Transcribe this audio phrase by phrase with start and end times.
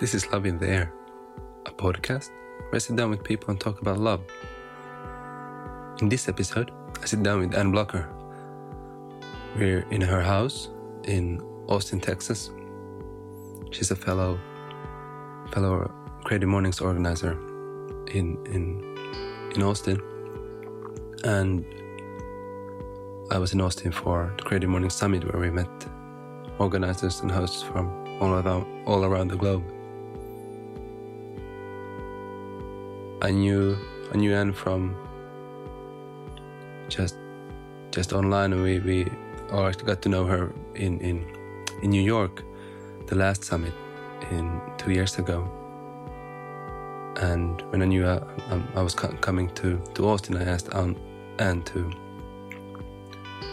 [0.00, 0.94] This is Love in the Air,
[1.66, 4.22] a podcast where I sit down with people and talk about love.
[6.00, 6.70] In this episode,
[7.02, 8.08] I sit down with Ann Blocker.
[9.58, 10.70] We're in her house
[11.04, 12.50] in Austin, Texas.
[13.72, 14.40] She's a fellow
[15.52, 15.92] fellow
[16.24, 17.32] Creative Mornings organizer
[18.06, 18.80] in in
[19.54, 20.00] in Austin,
[21.24, 21.62] and
[23.30, 25.68] I was in Austin for the Creative Morning Summit where we met
[26.58, 27.84] organizers and hosts from
[28.18, 29.62] all around all around the globe.
[33.22, 33.76] I new
[34.12, 34.96] a new Anne from
[36.88, 37.16] just
[37.90, 38.52] just online.
[38.52, 39.06] And we, we
[39.50, 41.26] or got to know her in, in
[41.82, 42.42] in New York
[43.06, 43.74] the last summit
[44.30, 45.48] in two years ago.
[47.16, 48.22] And when I knew I,
[48.74, 50.96] I was coming to, to Austin I asked Anne,
[51.38, 51.90] Anne to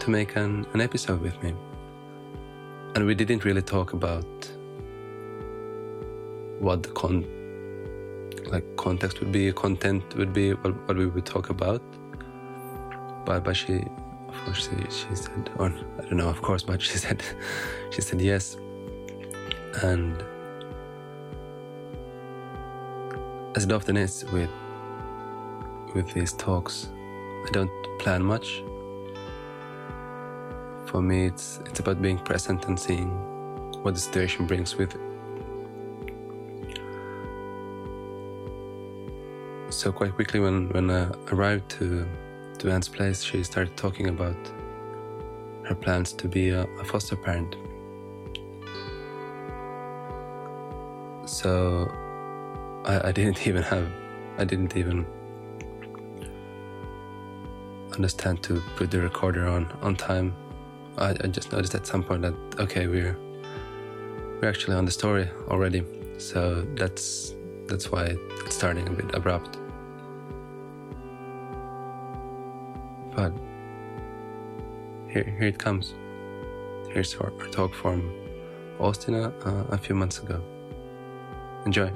[0.00, 1.54] to make an, an episode with me.
[2.94, 4.26] And we didn't really talk about
[6.60, 7.37] what the con
[8.50, 11.82] like context would be, content would be, what, what we would talk about.
[13.24, 13.74] But but she,
[14.28, 17.22] of course, she, she said, or I don't know, of course, but she said,
[17.90, 18.56] she said yes,
[19.82, 20.22] and
[23.54, 24.50] as it often is with
[25.94, 26.88] with these talks,
[27.46, 28.62] I don't plan much.
[30.86, 33.10] For me, it's it's about being present and seeing
[33.82, 35.07] what the situation brings with it.
[39.88, 42.06] So quite quickly, when when I arrived to
[42.58, 44.36] to Anne's place, she started talking about
[45.64, 47.56] her plans to be a, a foster parent.
[51.24, 51.90] So
[52.84, 53.88] I, I didn't even have,
[54.36, 55.06] I didn't even
[57.94, 60.34] understand to put the recorder on on time.
[60.98, 63.16] I, I just noticed at some point that okay, we're
[64.38, 65.82] we're actually on the story already.
[66.18, 67.34] So that's
[67.68, 69.57] that's why it's starting a bit abrupt.
[75.08, 75.94] Here, here it comes.
[76.90, 78.12] Here's our, our talk from
[78.78, 80.42] Austin uh, a few months ago.
[81.66, 81.90] Enjoy.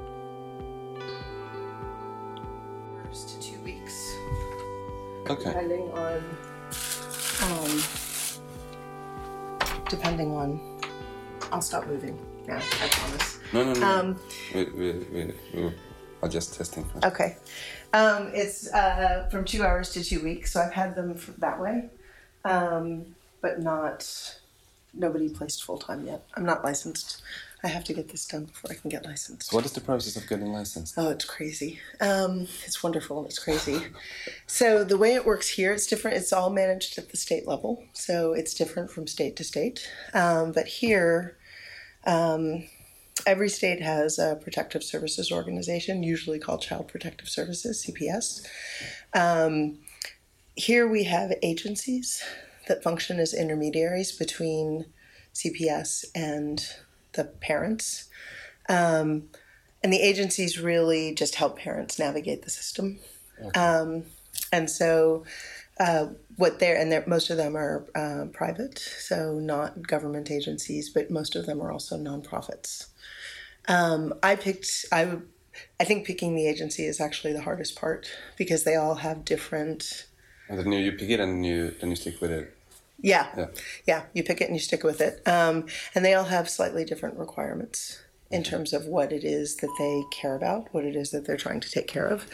[3.11, 4.15] to two weeks,
[5.29, 5.43] Okay.
[5.45, 6.17] depending on,
[7.43, 7.83] um,
[9.89, 10.79] depending on.
[11.51, 12.17] I'll stop moving.
[12.47, 13.39] Yeah, I promise.
[13.53, 13.87] No, no, no.
[13.87, 14.19] Um,
[14.53, 15.71] we, we, we, we
[16.23, 17.05] are just testing first.
[17.05, 17.37] Okay.
[17.93, 21.89] Um, it's uh, from two hours to two weeks, so I've had them that way,
[22.45, 24.37] um, but not
[24.93, 26.23] nobody placed full time yet.
[26.35, 27.21] I'm not licensed.
[27.63, 29.53] I have to get this done before I can get licensed.
[29.53, 30.95] What is the process of getting licensed?
[30.97, 31.79] Oh, it's crazy.
[32.01, 33.25] Um, it's wonderful.
[33.25, 33.79] It's crazy.
[34.47, 36.17] So the way it works here, it's different.
[36.17, 39.89] It's all managed at the state level, so it's different from state to state.
[40.13, 41.37] Um, but here,
[42.05, 42.65] um,
[43.25, 48.45] every state has a protective services organization, usually called Child Protective Services (CPS).
[50.55, 52.23] Here we have agencies
[52.67, 54.85] that function as intermediaries between
[55.33, 56.65] CPS and
[57.13, 58.09] the parents.
[58.69, 59.29] Um,
[59.83, 62.99] and the agencies really just help parents navigate the system.
[63.55, 64.05] Um,
[64.51, 65.25] and so,
[65.79, 70.89] uh, what they're and they're, most of them are uh, private, so not government agencies,
[70.89, 72.87] but most of them are also nonprofits.
[73.67, 74.85] Um, I picked.
[74.91, 75.17] I.
[75.79, 80.07] I think picking the agency is actually the hardest part because they all have different.
[80.49, 82.55] And then you pick it and you then you stick with it.
[83.01, 83.47] Yeah, Yeah.
[83.85, 84.03] yeah.
[84.13, 87.17] You pick it and you stick with it, um, and they all have slightly different
[87.17, 91.25] requirements in terms of what it is that they care about, what it is that
[91.25, 92.25] they're trying to take care of.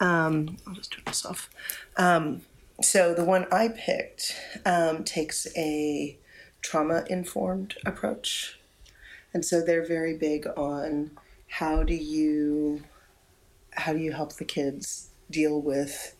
[0.00, 1.50] Um, I'll just turn this off.
[1.96, 2.42] Um,
[2.80, 6.16] so the one I picked um, takes a
[6.62, 8.58] trauma informed approach,
[9.32, 11.10] and so they're very big on
[11.48, 12.82] how do you
[13.72, 16.13] how do you help the kids deal with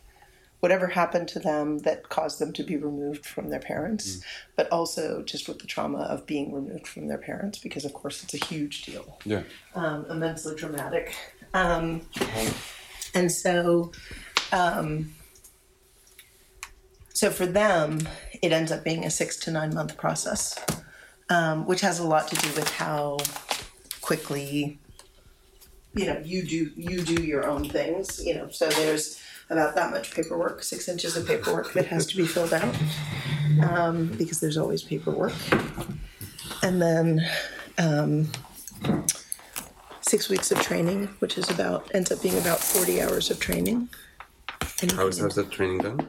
[0.64, 4.22] whatever happened to them that caused them to be removed from their parents,
[4.56, 8.24] but also just with the trauma of being removed from their parents, because of course
[8.24, 9.42] it's a huge deal, Yeah.
[9.74, 11.14] um, immensely traumatic.
[11.52, 12.08] Um,
[13.12, 13.92] and so,
[14.52, 15.12] um,
[17.12, 18.08] so for them,
[18.40, 20.58] it ends up being a six to nine month process,
[21.28, 23.18] um, which has a lot to do with how
[24.00, 24.78] quickly
[25.94, 29.20] you know you do you do your own things you know so there's
[29.50, 32.74] about that much paperwork six inches of paperwork that has to be filled out
[33.62, 35.34] um, because there's always paperwork.
[36.62, 37.26] And then
[37.78, 38.28] um,
[40.00, 43.88] six weeks of training which is about ends up being about 40 hours of training.
[44.80, 46.00] And How is how's that training done?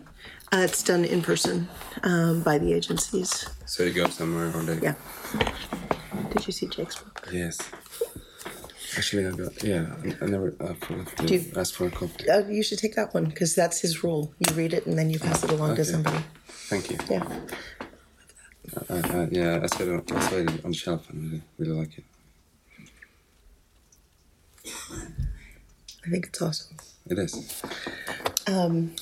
[0.53, 1.67] uh, it's done in person
[2.03, 3.47] um, by the agencies.
[3.65, 4.95] So you go somewhere or they yeah.
[6.31, 7.27] Did you see jake's book?
[7.31, 7.57] Yes.
[8.97, 9.85] Actually, I got yeah.
[10.03, 12.29] I, I never asked forgot you- ask for a copy.
[12.29, 14.33] Uh, you should take that one because that's his rule.
[14.39, 16.19] You read it and then you pass it along to somebody.
[16.47, 16.97] Thank you.
[17.09, 17.39] Yeah.
[18.89, 21.79] I, I, yeah, I saw it, I saw it on the shelf and really, really
[21.79, 22.03] like it.
[26.05, 26.77] I think it's awesome.
[27.09, 27.61] It is.
[28.47, 28.95] Um,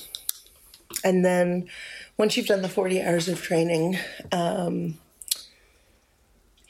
[1.04, 1.68] And then
[2.16, 3.98] once you've done the 40 hours of training,
[4.32, 4.98] um,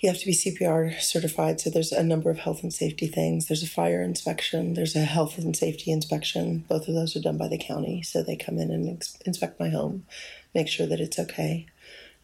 [0.05, 1.63] you have to be CPR certified.
[1.63, 3.49] So there's a number of health and safety things.
[3.49, 6.67] There's a fire inspection, there's a health and safety inspection.
[6.69, 8.03] Both of those are done by the county.
[8.03, 10.05] So they come in and ex- inspect my home,
[10.55, 11.65] make sure that it's okay.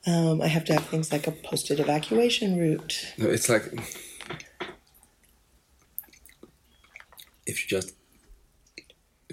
[0.06, 3.14] Um, I have to have things like a posted evacuation route.
[3.16, 3.72] No, it's like
[7.46, 7.94] if you just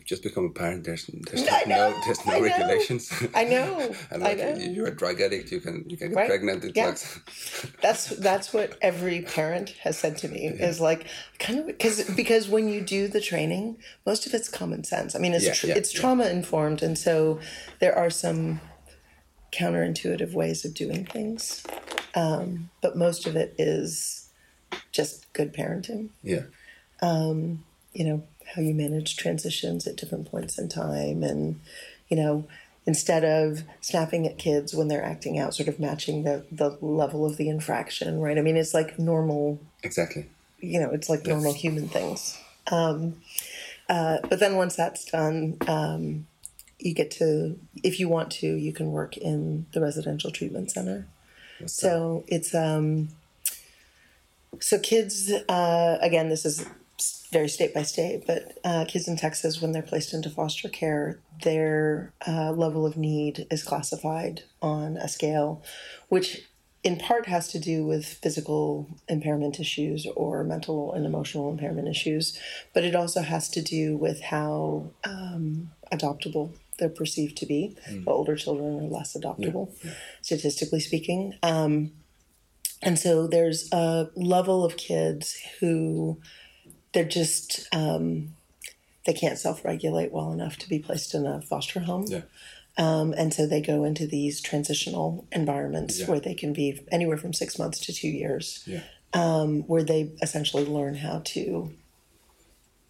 [0.05, 2.43] just become a parent, there's there's I no there's no I know.
[2.43, 3.11] regulations.
[3.35, 4.55] I know, and I know.
[4.55, 6.63] you- you're a drug addict, you can you can get Right, pregnant.
[6.75, 6.87] Yeah.
[6.87, 6.99] like
[7.81, 11.05] That's that's what every parent has said to me is like
[11.39, 15.15] kind of because because when you do the training, most of it's common sense.
[15.15, 15.99] I mean, it's Yeah, tr- yeah, it's yeah.
[16.01, 17.39] trauma informed, and so
[17.79, 18.59] there are some
[19.51, 21.63] counterintuitive ways of doing things,
[22.15, 24.29] um, but most of it is
[24.91, 26.09] just good parenting.
[26.21, 26.43] yeah,
[27.93, 28.23] You know
[28.55, 31.59] how you manage transitions at different points in time, and
[32.09, 32.45] you know.
[32.85, 37.25] Instead of snapping at kids when they're acting out, sort of matching the, the level
[37.25, 38.37] of the infraction, right?
[38.37, 40.25] I mean, it's like normal exactly.
[40.61, 42.39] you know, it's like normal human things.
[42.71, 43.17] Um,
[43.89, 46.27] uh, but then once that's done, um,
[46.79, 51.07] you get to, if you want to, you can work in the residential treatment center.
[51.65, 53.09] So it's um,
[54.59, 55.31] so kids.
[55.49, 56.65] Uh, again, this is
[57.31, 61.19] very state by state, but uh, kids in Texas, when they're placed into foster care,
[61.43, 65.63] their uh, level of need is classified on a scale,
[66.09, 66.43] which
[66.83, 72.39] in part has to do with physical impairment issues or mental and emotional impairment issues,
[72.73, 77.75] but it also has to do with how um, adoptable they're perceived to be.
[78.07, 79.69] Older children are less adoptable,
[80.21, 81.33] statistically speaking.
[81.43, 81.91] Um,
[82.81, 86.21] and so there's a level of kids who
[86.97, 88.33] they're just um,
[89.05, 92.21] they can't self-regulate well enough to be placed in a foster home Yeah,
[92.75, 96.07] um, and so they go into these transitional environments Yeah.
[96.07, 98.81] where they can be anywhere from six months to two years yeah,
[99.13, 101.71] um, where they essentially learn how to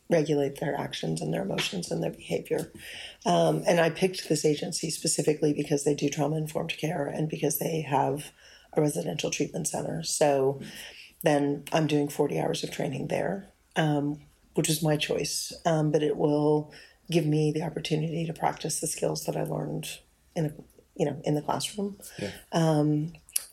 [0.10, 2.72] regulate their actions and their emotions and their behavior.
[3.26, 7.60] Um, and I picked this agency specifically because they do trauma informed care and because
[7.60, 8.32] they have
[8.72, 10.04] a residential treatment center.
[10.04, 10.62] So
[11.24, 14.20] then I'm doing 40 hours of training there, um,
[14.56, 15.54] which is my choice.
[15.66, 16.74] Um, but it will
[17.10, 20.00] give me the opportunity to practice the skills that I learned
[20.36, 20.52] in a,
[20.96, 22.32] you know in the classroom yeah,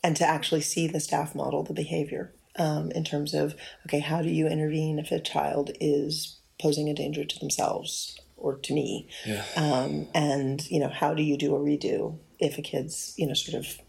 [0.03, 3.55] and to actually see the staff model the behavior um, in terms of
[3.85, 8.55] okay how do you intervene if a child is posing a danger to themselves or
[8.55, 9.43] to me yeah.
[9.55, 13.33] um, and you know how do you do a redo if a kid's you know
[13.33, 13.79] sort of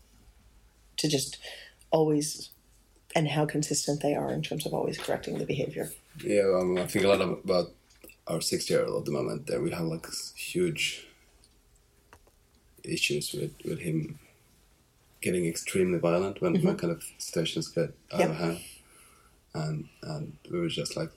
[0.97, 1.39] to just
[1.91, 2.51] always
[3.15, 5.91] and how consistent they are in terms of always correcting the behavior
[6.25, 7.73] Yeah, um, I think a lot of, about
[8.27, 9.47] our six-year-old at the moment.
[9.47, 11.07] that we have like huge
[12.85, 14.19] issues with with him
[15.21, 18.61] getting extremely violent when when kind of situations get out of hand,
[19.55, 21.11] and and we were just like,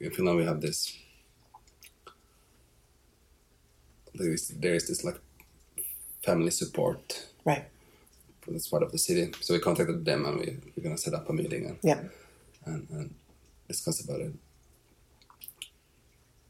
[0.00, 0.96] in Finland we have this.
[4.14, 5.20] There is there is this like
[6.24, 7.64] family support right
[8.46, 9.32] that's part of the city.
[9.40, 12.00] So we contacted them and we we're gonna set up a meeting and yeah
[12.66, 13.14] and, and
[13.68, 14.32] discuss about it.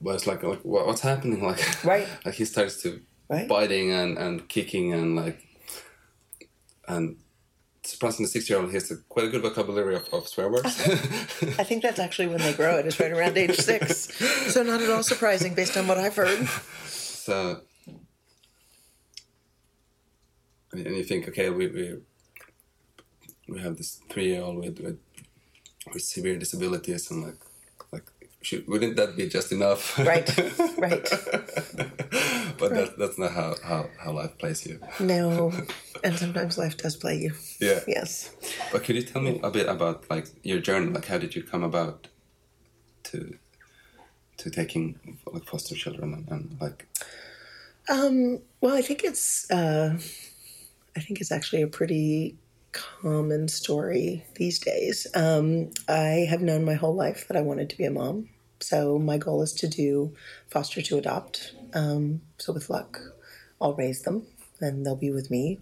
[0.01, 1.43] But it's like, like what, what's happening?
[1.51, 2.09] Like, Right.
[2.25, 3.49] like he starts to Right.
[3.49, 5.43] biting and, and kicking and like,
[6.87, 7.17] and
[7.83, 10.51] surprisingly, the six year old he has a, quite a good vocabulary of, of swear
[10.51, 10.65] words.
[11.59, 14.13] i think that's actually when they grow it it's right around age six
[14.53, 16.47] so not at all surprising based on what i've heard
[16.87, 17.61] so,
[20.73, 21.97] and and you think, okay, we we,
[23.49, 24.99] we have this three year old with, with
[25.93, 27.41] with severe disabilities and like
[27.93, 28.05] like
[28.43, 29.99] should, wouldn't that be just enough?
[29.99, 30.29] right
[30.79, 31.09] right
[32.59, 34.79] but that, that's not how, how, how life plays you.
[35.01, 35.51] no
[36.05, 37.81] and sometimes life does play you Yeah.
[37.87, 38.31] yes
[38.73, 40.93] But could you tell me a bit about like your journey?
[40.93, 42.09] Like, how did you come about
[43.05, 43.39] to
[44.39, 44.99] to taking
[45.33, 46.87] like foster children and, and like
[47.89, 49.97] Um, well, I think it's uh,
[50.97, 52.37] I think it's actually a pretty
[52.75, 55.07] common story these days.
[55.15, 58.29] Um, I have known my whole life that I wanted to be a mom,
[58.61, 60.15] so my goal is to do
[60.49, 61.55] foster to adopt.
[61.73, 63.01] Um, so with luck,
[63.61, 64.27] I'll raise them
[64.61, 65.61] and they'll be with me.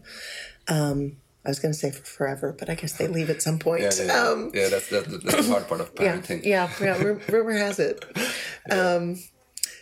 [0.69, 3.59] Um, I was going to say for forever, but I guess they leave at some
[3.59, 3.83] point.
[3.83, 4.29] Yeah, yeah, yeah.
[4.29, 6.45] Um, yeah that's, that's that's the hard part of parenting.
[6.45, 7.03] yeah, yeah.
[7.03, 8.05] ru- Rumor has it.
[8.71, 9.17] Um,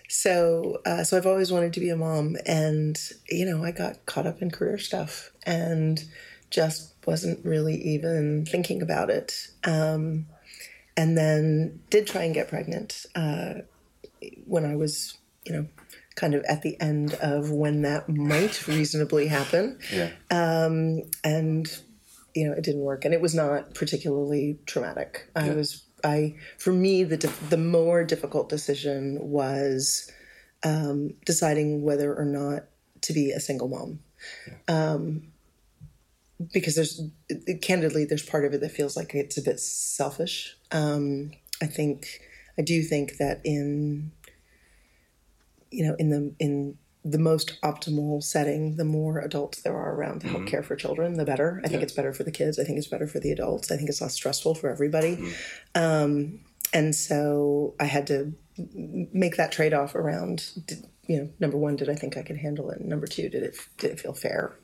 [0.09, 4.07] so, uh, so I've always wanted to be a mom, and you know, I got
[4.07, 6.03] caught up in career stuff and
[6.49, 9.49] just wasn't really even thinking about it.
[9.65, 10.27] Um,
[10.97, 13.55] and then did try and get pregnant uh,
[14.47, 15.67] when I was, you know,
[16.17, 20.11] kind of at the end of when that might reasonably happen Yeah.
[20.31, 21.67] and
[22.35, 26.73] you know it didn't work and it was not particularly traumatic i was i for
[26.73, 27.17] me the
[27.49, 30.11] the more difficult decision was
[30.63, 32.65] um, deciding whether or not
[33.03, 34.01] to be a single mom
[34.69, 35.30] um,
[36.53, 37.01] because there's
[37.63, 40.57] candidly there's part of it that feels like it's a bit selfish.
[40.73, 41.33] Um,
[41.63, 42.21] i think
[42.59, 44.13] i do think that in
[45.71, 50.21] you know in the in the most optimal setting the more adults there are around
[50.21, 51.61] to help care for children the better.
[51.65, 52.59] I think it's better for the kids.
[52.59, 53.71] I think it's better for the adults.
[53.73, 55.33] I think it's less stressful for everybody.
[55.75, 56.41] Um,
[56.73, 58.33] and so i had to
[59.13, 62.71] make that trade-off around did, you know number one did i think i could handle
[62.71, 62.81] it?
[62.81, 64.55] And number two did it did it feel fair?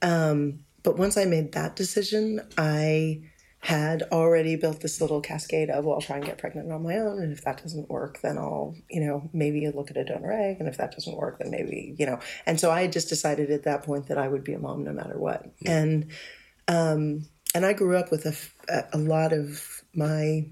[0.00, 3.20] Um, but once i made that decision i
[3.64, 6.96] had already built this little cascade of well i'll try and get pregnant on my
[6.98, 10.30] own and if that doesn't work then i'll you know maybe look at a donor
[10.30, 12.20] egg and if that doesn't work then maybe you know.
[12.44, 14.84] And so i had just decided at that point that i would be a mom
[14.84, 15.46] no matter what.
[15.64, 16.10] And
[16.68, 17.22] um
[17.54, 20.46] and i grew up with a, a lot of my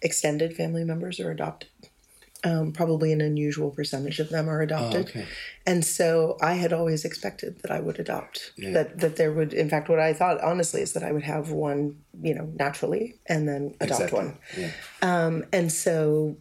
[0.00, 1.70] extended family members are adopted
[2.44, 5.26] um, probably an unusual percentage of them are adopted okay.
[5.68, 8.52] and so I had always expected that I would adopt.
[8.56, 8.70] Yeah.
[8.70, 11.50] That that there would, in fact, what I thought honestly is that I would have
[11.50, 14.18] one, you know, naturally, and then adopt Exactly.
[14.18, 14.38] one.
[14.56, 14.70] Yeah.
[15.02, 16.36] Um, and so,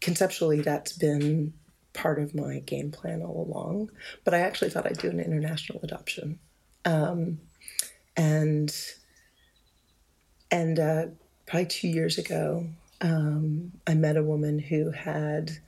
[0.00, 1.52] conceptually, that's been
[1.92, 3.90] part of my game plan all along.
[4.24, 6.40] But I actually thought I'd do an international adoption,
[6.84, 7.38] um,
[8.16, 8.74] and
[10.50, 11.06] and uh,
[11.46, 12.66] probably two years ago,
[13.02, 15.58] um, I met a woman who had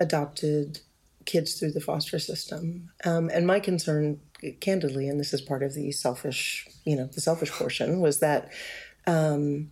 [0.00, 0.80] adopted
[1.24, 2.90] kids through the foster system.
[3.04, 4.20] Um, and my concern,
[4.60, 8.50] candidly, and this is part of the selfish, you know, the selfish portion, was that
[9.06, 9.70] um,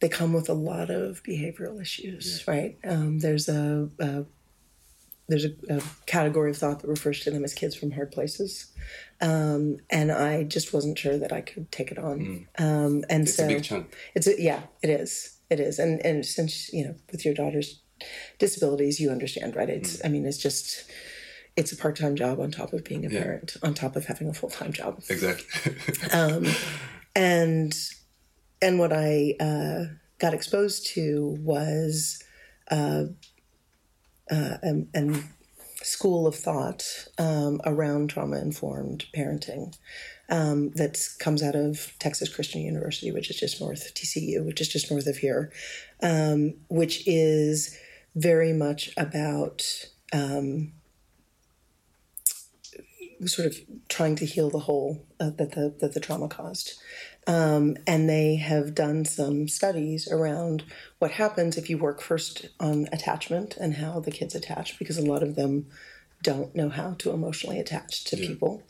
[0.00, 2.78] they come with a lot of behavioral issues, right?
[2.84, 4.24] Um, there's a, a
[5.28, 8.72] there's a, a category of thought that refers to them as kids from hard places,
[9.20, 12.46] um, and I just wasn't sure that I could take it on.
[12.58, 13.96] Um, and It's so a big chunk.
[14.14, 15.31] it's a, yeah, it is.
[15.52, 15.78] It is.
[15.78, 17.82] And and since, you know, with your daughter's
[18.38, 19.68] disabilities, you understand, right?
[19.68, 20.90] It's I mean, it's just
[21.56, 24.32] it's a part-time job on top of being a parent, on top of having a
[24.32, 25.02] full-time job.
[25.08, 25.74] Exactly.
[27.14, 27.74] And
[28.62, 32.22] and what I uh, got exposed to was
[32.70, 33.04] uh,
[34.30, 35.28] uh, an, an
[35.84, 36.84] school of thought
[37.18, 39.76] um, around trauma-informed parenting
[40.28, 44.68] um, that comes out of Texas Christian University, which is just north TCU, which is
[44.68, 45.52] just north of here,
[46.02, 47.78] um, which is
[48.14, 49.62] very much about
[50.12, 50.72] um,
[53.26, 53.56] sort of
[53.88, 56.74] trying to heal the hole uh, that the that the trauma caused.
[57.26, 60.64] Um, and they have done some studies around
[60.98, 65.06] what happens if you work first on attachment and how the kids attach, because a
[65.06, 65.66] lot of them
[66.22, 68.62] don't know how to emotionally attach to people.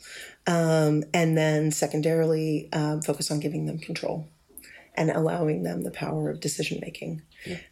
[0.45, 4.27] Um, and then secondarily, um, focus on giving them control
[4.95, 7.23] and allowing them the power of decision making,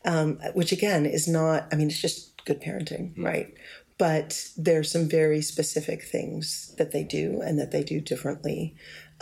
[0.05, 3.53] um, which again is not, I mean, it's just good parenting, right?
[4.01, 8.75] But there's some very specific things that they do and that they do differently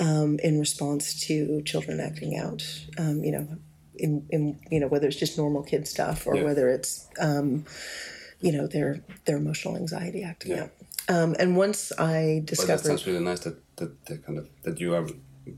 [0.07, 2.63] um, in response to children acting out,
[2.97, 3.45] um, you know,
[3.95, 6.43] in, in, you know, whether it's just normal kid stuff or Yeah.
[6.43, 7.65] whether it's, um,
[8.39, 10.63] you know, their, their emotional anxiety acting Yeah.
[10.63, 10.71] out.
[11.09, 14.47] Um, and once I But that discovered sounds really nice that, that that kind of
[14.63, 15.05] that you are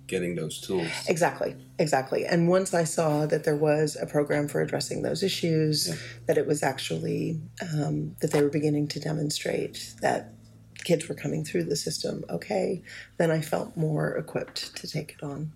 [0.07, 0.88] getting those tools.
[1.07, 2.25] Exactly, exactly.
[2.25, 5.93] And once I saw that there was a program for addressing those issues,
[6.27, 10.33] that it was actually um, that they were beginning to demonstrate that
[10.83, 12.81] kids were coming through the system okay,
[13.17, 15.51] then I felt more equipped to take it on.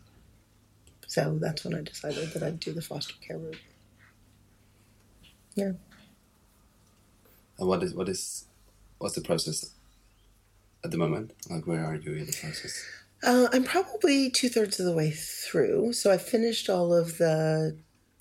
[1.08, 3.58] So that's when I decided that I'd do the foster care route.
[5.56, 5.72] Yeah.
[7.58, 8.46] And what is what is
[8.98, 9.72] what's the process
[10.84, 11.32] at the moment?
[11.50, 12.86] Like where are you in the process?
[13.26, 15.94] Uh, I'm probably two thirds of the way through.
[15.94, 17.78] So I finished all of the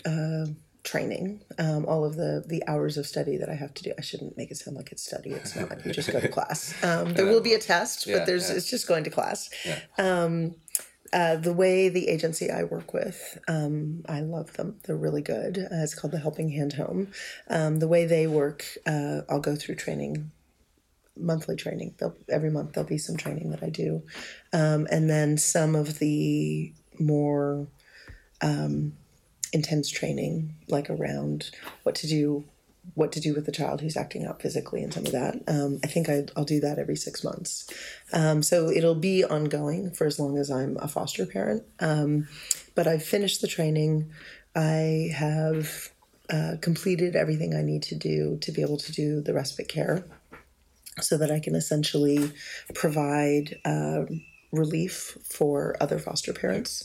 [0.06, 0.46] uh,
[0.82, 3.92] training, um, all of the the hours of study that I have to do.
[3.98, 5.30] I shouldn't make it sound like it's study.
[5.30, 5.84] It's not.
[5.84, 6.74] You just go to class.
[6.82, 8.56] Um, there will be a test, Yeah, but there's yeah.
[8.56, 9.50] it's just going to class.
[9.64, 9.78] Yeah.
[9.98, 10.56] Um,
[11.12, 14.80] uh, the way the agency I work with, um, I love them.
[14.84, 15.58] They're really good.
[15.58, 17.12] Uh, it's called the Helping Hand Home.
[17.48, 20.32] Um, the way they work, uh, I'll go through training
[21.16, 21.94] monthly training.
[21.98, 24.02] There'll, every month there'll be some training that I do,
[24.52, 27.68] um, and then some of the more
[28.40, 28.94] um,
[29.52, 31.50] intense training, like around
[31.84, 32.44] what to do,
[32.94, 35.36] what to do with the child who's acting out physically, and some of that.
[35.46, 37.68] Um, I think I, will do that every six months.
[38.12, 41.62] Um, so it'll be ongoing for as long as I'm a foster parent.
[41.80, 42.28] Um,
[42.74, 44.10] but I've finished the training.
[44.54, 45.90] I have
[46.30, 50.04] uh, completed everything I need to do to be able to do the respite care
[51.00, 52.30] so that I can essentially
[52.74, 54.04] provide uh,
[54.52, 56.84] relief for other foster parents.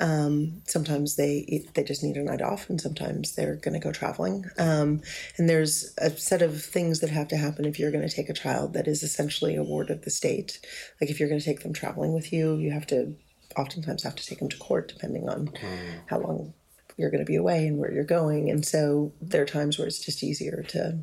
[0.00, 3.92] Um, sometimes they they just need a night off, and sometimes they're going to go
[3.92, 4.46] traveling.
[4.58, 5.02] Um,
[5.36, 8.30] and there's a set of things that have to happen if you're going to take
[8.30, 10.58] a child that is essentially a ward of the state.
[11.00, 13.14] Like if you're going to take them traveling with you, you have to
[13.58, 16.00] oftentimes have to take them to court, depending on mm.
[16.06, 16.54] how long
[16.96, 18.50] you're going to be away and where you're going.
[18.50, 20.98] And so there are times where it's just easier to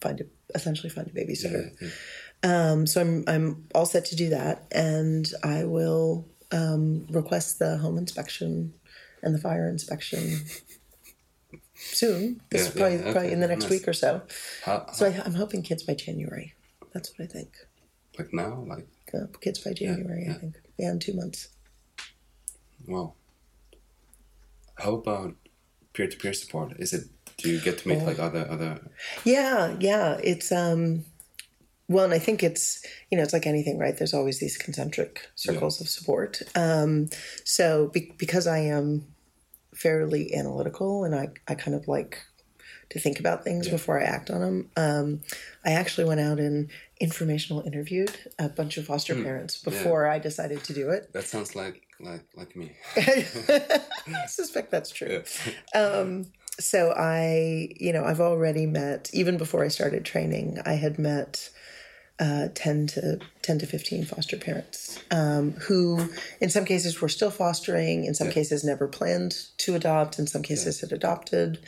[0.00, 0.24] find a
[0.54, 1.72] essentially find a babysitter.
[1.80, 2.70] Yeah, yeah.
[2.70, 7.78] Um, so I'm I'm all set to do that, and I will um, request the
[7.78, 8.74] home inspection
[9.22, 10.40] and the fire inspection
[11.74, 12.40] soon.
[12.50, 13.12] This yeah, probably okay.
[13.12, 13.70] probably in the next nice.
[13.70, 14.22] week or so.
[14.64, 16.54] How, how, so I, am hoping kids by January.
[16.92, 17.56] That's what I think.
[18.18, 20.26] Like now, like uh, kids by January.
[20.30, 20.56] I think.
[20.78, 21.48] Yeah, in two months.
[22.86, 23.16] Well,
[24.76, 25.34] how about
[25.92, 26.74] peer to peer support?
[26.78, 28.80] Is it do you get to meet like other other?
[29.24, 30.18] Yeah, yeah.
[30.22, 31.04] It's um,
[31.88, 33.96] well, and I think it's you know it's like anything, right?
[33.96, 35.84] There's always these concentric circles yeah.
[35.84, 36.42] of support.
[36.54, 37.08] Um,
[37.44, 39.06] so be- because I am
[39.74, 42.22] fairly analytical and I I kind of like
[42.90, 43.72] to think about things yeah.
[43.72, 44.70] before I act on them.
[44.76, 45.20] Um,
[45.64, 50.12] I actually went out and informational interviewed a bunch of foster mm, parents before yeah.
[50.12, 51.12] I decided to do it.
[51.12, 52.72] That sounds like like like me.
[52.96, 55.22] I suspect that's true.
[55.74, 55.80] Yeah.
[55.80, 56.26] Um,
[56.58, 61.50] so I, you know, I've already met, even before I started training, I had met
[62.18, 66.08] uh, 10 to 10 to 15 foster parents um, who
[66.40, 68.32] in some cases were still fostering in some yeah.
[68.32, 70.88] cases never planned to adopt in some cases yeah.
[70.88, 71.58] had adopted.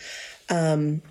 [0.49, 1.03] Um,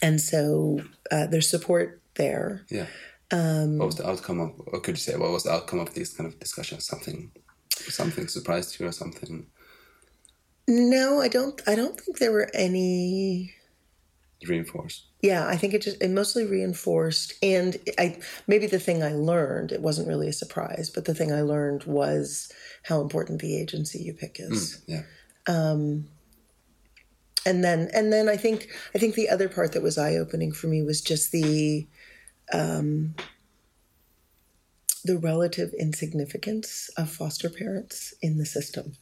[0.00, 2.64] and so uh, there's support there.
[2.68, 2.86] Yeah.
[3.32, 5.16] Um, what was the outcome of or could you say?
[5.16, 6.86] What was the outcome of these kind of discussions?
[6.86, 7.32] Something
[7.72, 9.46] something surprised you or something
[10.66, 11.60] no, I don't.
[11.66, 13.54] I don't think there were any
[14.46, 15.06] reinforced.
[15.22, 19.72] Yeah, I think it just it mostly reinforced, and I maybe the thing I learned
[19.72, 22.52] it wasn't really a surprise, but the thing I learned was
[22.84, 24.80] how important the agency you pick is.
[24.80, 25.02] Mm, yeah.
[25.46, 26.08] Um,
[27.46, 30.52] and then and then I think I think the other part that was eye opening
[30.52, 31.86] for me was just the
[32.52, 33.14] um,
[35.04, 38.96] the relative insignificance of foster parents in the system.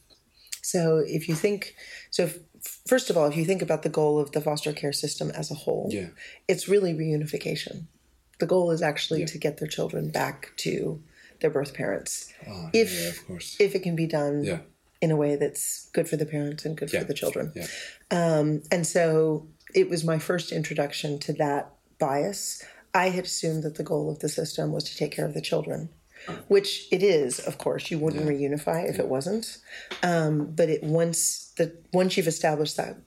[0.63, 1.75] So if you think,
[2.09, 2.39] so if,
[2.87, 5.51] first of all, if you think about the goal of the foster care system as
[5.51, 6.07] a whole, yeah.
[6.47, 7.87] it's really reunification.
[8.39, 9.25] The goal is actually yeah.
[9.27, 11.03] to get their children back to
[11.41, 12.31] their birth parents.
[12.47, 14.59] Oh, if yeah, if it can be done yeah.
[15.01, 17.51] in a way that's good for the parents and good for the children.
[17.53, 17.67] Yeah.
[18.09, 22.63] Um, and so it was my first introduction to that bias.
[22.93, 25.41] I had assumed that the goal of the system was to take care of the
[25.41, 25.89] children
[26.47, 27.91] which it is, of course.
[27.91, 28.49] You wouldn't yeah.
[28.49, 29.57] reunify if it wasn't.
[30.01, 32.97] Um, but it once the once you've established that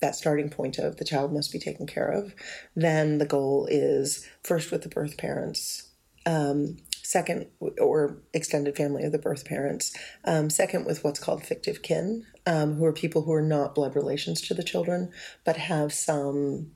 [0.00, 2.34] that starting point of the child must be taken care of,
[2.74, 5.90] then the goal is first with the birth parents,
[6.24, 7.46] um, second
[7.78, 12.74] or extended family of the birth parents, um, second with what's called fictive kin, um,
[12.74, 15.10] who are people who are not blood relations to the children
[15.44, 16.70] but have some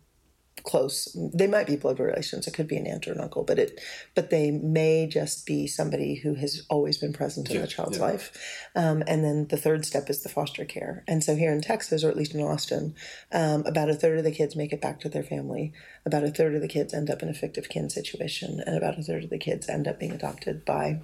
[0.64, 1.14] close.
[1.14, 2.46] They might be blood relations.
[2.46, 3.81] It could be an aunt or an uncle but it
[4.14, 7.98] but they may just be somebody who has always been present in yeah, the child's
[7.98, 8.05] yeah.
[8.05, 8.66] life.
[8.74, 11.05] Um, and then the third step is the foster care.
[11.07, 12.94] And so here in texas or at least in austin
[13.31, 15.72] um, about a third of the kids make it back to their family.
[16.07, 18.98] About a third of the kids end up in a fictive kin situation and about
[18.98, 21.00] a third of the kids end up being adopted by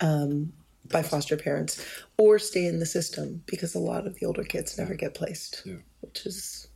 [0.00, 0.52] um,
[0.90, 1.36] by foster.
[1.36, 1.84] parents
[2.16, 5.62] or stay in the system because a lot of the older kids never get placed
[5.64, 5.76] yeah.
[6.00, 6.68] which is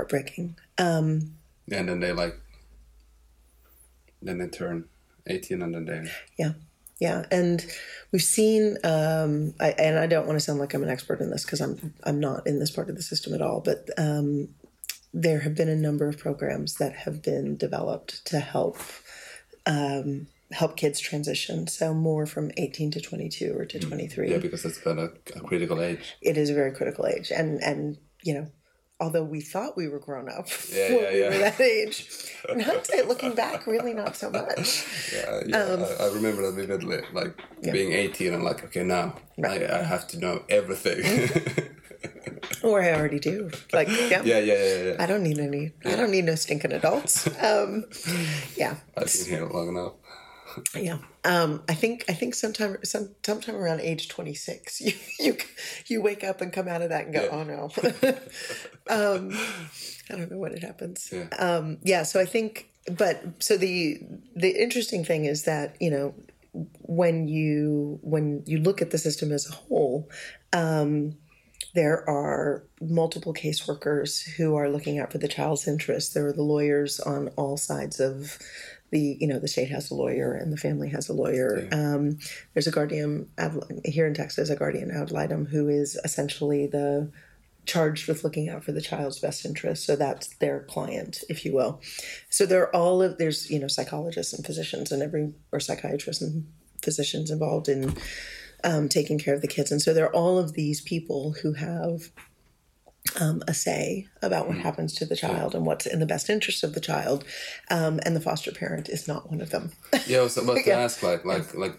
[0.00, 0.56] heartbreaking.
[0.78, 1.36] Um,
[1.70, 2.40] and then they like,
[4.22, 4.86] then they turn
[5.26, 6.10] 18 and then they.
[6.38, 6.52] Yeah.
[6.98, 7.24] Yeah.
[7.30, 7.64] And
[8.12, 11.30] we've seen, um, I, and I don't want to sound like I'm an expert in
[11.30, 14.48] this because I'm, I'm not in this part of the system at all, but um,
[15.14, 18.78] there have been a number of programs that have been developed to help
[19.66, 21.66] um, help kids transition.
[21.68, 23.88] So more from 18 to 22 or to mm.
[23.88, 24.30] 23.
[24.30, 26.16] Yeah, because it's been a, a, critical age.
[26.20, 27.30] It is a very critical age.
[27.30, 28.48] And, and, you know,
[29.00, 32.06] although we thought we were grown up yeah, when yeah, we were that age.
[32.48, 34.86] In hindsight, looking back, really not so much.
[35.12, 39.16] Yeah, yeah um, I, I, remember that vividly, like being 18 and like, okay, now
[39.38, 39.62] right.
[39.62, 41.02] I, I, have to know everything.
[42.62, 43.50] or I already do.
[43.72, 44.96] Like, yeah, Yeah, yeah, yeah, yeah.
[44.98, 45.72] I don't need any.
[45.84, 47.26] I don't need no stinking adults.
[47.42, 47.86] Um,
[48.56, 49.94] yeah, I've been here long enough.
[50.74, 50.98] Yeah.
[51.24, 55.36] Um, I think I think sometime some sometime around age twenty six, you you
[55.86, 57.30] you wake up and come out of that and go, Yeah.
[57.30, 57.70] oh no.
[59.16, 59.30] um,
[60.10, 61.08] I don't know when it happens.
[61.12, 61.28] Yeah.
[61.38, 62.02] Um, yeah.
[62.02, 64.00] So I think, but so the
[64.34, 66.14] the interesting thing is that you know
[66.52, 70.08] when you when you look at the system as a whole.
[70.52, 71.16] Um,
[71.72, 76.12] there are multiple caseworkers who are looking out for the child's interests.
[76.12, 78.38] There are the lawyers on all sides of
[78.90, 81.68] the, you know, the state has a lawyer and the family has a lawyer.
[81.72, 82.18] Um,
[82.54, 87.10] there's a guardian ad, here in Texas, a guardian ad litem who is essentially the
[87.66, 89.84] charged with looking out for the child's best interest.
[89.84, 91.80] So that's their client, if you will.
[92.28, 96.22] So there are all of there's you know psychologists and physicians and every or psychiatrists
[96.22, 96.46] and
[96.82, 97.94] physicians involved in
[98.64, 99.70] um, taking care of the kids.
[99.70, 102.10] And so there are all of these people who have
[103.18, 106.62] um, a say about what happens to the child and what's in the best interest
[106.62, 107.24] of the child.
[107.70, 109.72] Um, and the foster parent is not one of them.
[110.06, 110.78] Yeah, I was about to Yeah.
[110.80, 111.76] ask, like, like, like,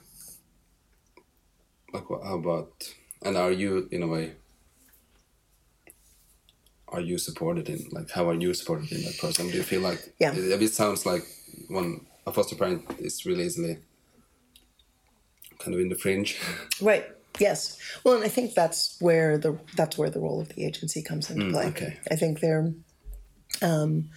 [1.94, 2.72] like, what, how about?
[3.24, 4.34] And are you, in a way,
[6.88, 9.50] are you supported in, like, how are you supported in that person?
[9.50, 10.34] Do you feel like, Yeah.
[10.34, 11.24] it, it sounds like
[11.70, 13.78] when a foster parent is really easily
[15.60, 16.40] kind of in the fringe.
[16.82, 17.06] right.
[17.40, 17.80] Yes.
[18.04, 21.30] Well, and I think that's where the that's where the role of the agency comes
[21.30, 21.68] into play.
[21.68, 21.98] okay.
[22.10, 22.74] I think they're
[23.62, 24.10] um,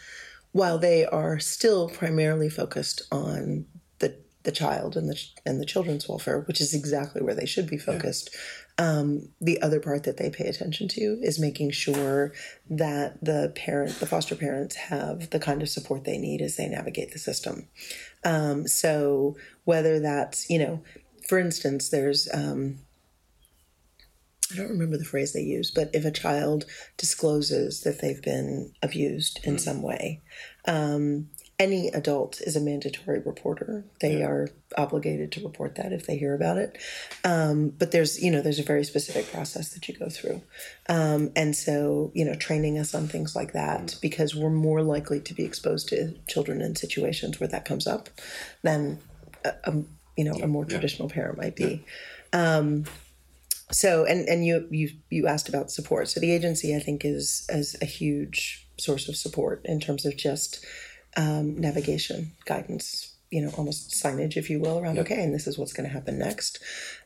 [0.52, 3.66] while they are still primarily focused on
[3.98, 7.66] the the child and the and the children's welfare, which is exactly where they should
[7.66, 8.30] be focused.
[8.76, 12.32] Um, the other part that they pay attention to is making sure
[12.68, 16.68] that the parent, the foster parents, have the kind of support they need as they
[16.68, 17.68] navigate the system.
[18.24, 20.82] Um, so whether that's you know,
[21.28, 22.78] for instance, there's um,
[24.52, 28.72] I don't remember the phrase they use, but if a child discloses that they've been
[28.82, 30.20] abused in some way,
[30.66, 31.28] um,
[31.58, 33.84] any adult is a mandatory reporter.
[34.00, 36.78] They are obligated to report that if they hear about it.
[37.22, 40.42] Um, but there's, you know, there's a very specific process that you go through.
[40.88, 45.20] Um, and so, you know, training us on things like that because we're more likely
[45.20, 48.08] to be exposed to children in situations where that comes up
[48.62, 48.98] than,
[49.44, 49.72] a, a,
[50.16, 51.84] you know, a more traditional parent might be
[53.70, 56.08] so and and you you you asked about support.
[56.08, 60.16] So the agency i think is is a huge source of support in terms of
[60.16, 60.64] just
[61.16, 65.56] um, navigation guidance you know almost signage if you will around okay and this is
[65.56, 66.58] what's going to happen next.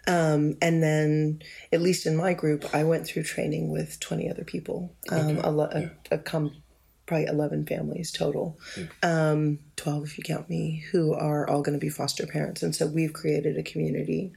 [0.07, 1.43] Um, and then
[1.73, 4.95] at least in my group i went through training with 20 other people.
[5.11, 6.63] Um, a, lo- a, a com-
[7.09, 8.59] probably 11 families total.
[9.03, 12.63] Um, 12 if you count me who are all going to be foster parents.
[12.63, 14.33] And so we've created a community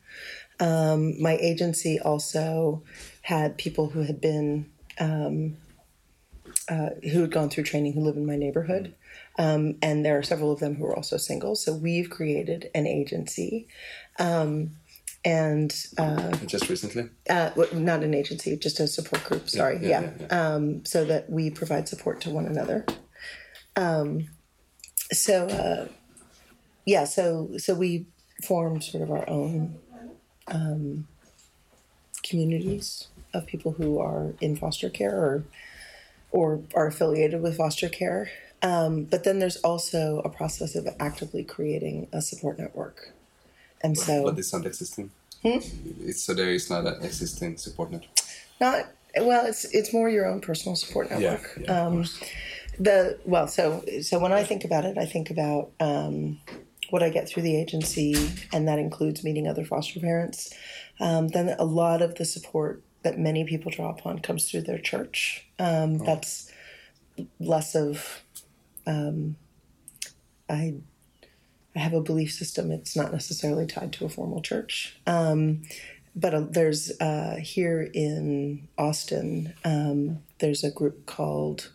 [0.61, 2.83] my agency also
[3.21, 5.57] had people who had been um,
[6.69, 8.95] uh, who had gone through training who live in my neighborhood.
[9.39, 11.55] Um, and there are several of them who are also single.
[11.55, 13.67] So we've created an agency.
[14.19, 14.71] Um,
[15.23, 17.09] and uh, Just recently.
[17.29, 19.49] uh, well, not an agency just a support group.
[19.49, 19.77] Sorry.
[19.81, 20.53] yeah, yeah, yeah.
[20.53, 22.85] Um, so that we provide support to one another.
[23.75, 24.29] Um,
[25.11, 25.87] so uh,
[26.85, 28.07] yeah so so we
[28.43, 29.77] formed sort of our own
[30.51, 31.07] um,
[32.23, 35.43] communities of people who are in foster care or
[36.31, 38.29] or are affiliated with foster care.
[38.61, 43.11] Um, but then there's also a process of actively creating a support network.
[43.81, 45.09] And so But it's not existing.
[45.41, 45.57] Hmm?
[46.05, 48.11] It's, so there is not an existing support network.
[48.59, 48.85] not
[49.19, 51.59] well it's it's more your own personal support network.
[51.59, 52.05] yeah, of um,
[52.79, 56.39] the well so so when I think about it I think about um,
[56.91, 58.15] what I get through the agency
[58.53, 60.53] and that includes meeting other foster parents.
[60.99, 64.77] Um, then a lot of the support that many people draw upon comes through their
[64.77, 65.47] church.
[65.57, 66.51] Um, That's
[67.39, 68.21] less of
[68.85, 69.35] um,
[70.49, 70.75] I
[71.75, 72.71] I have a belief system.
[72.71, 74.97] It's not necessarily tied to a formal church.
[75.07, 75.63] Um,
[76.15, 81.71] but uh, there's uh, here in Austin, um, there's a group called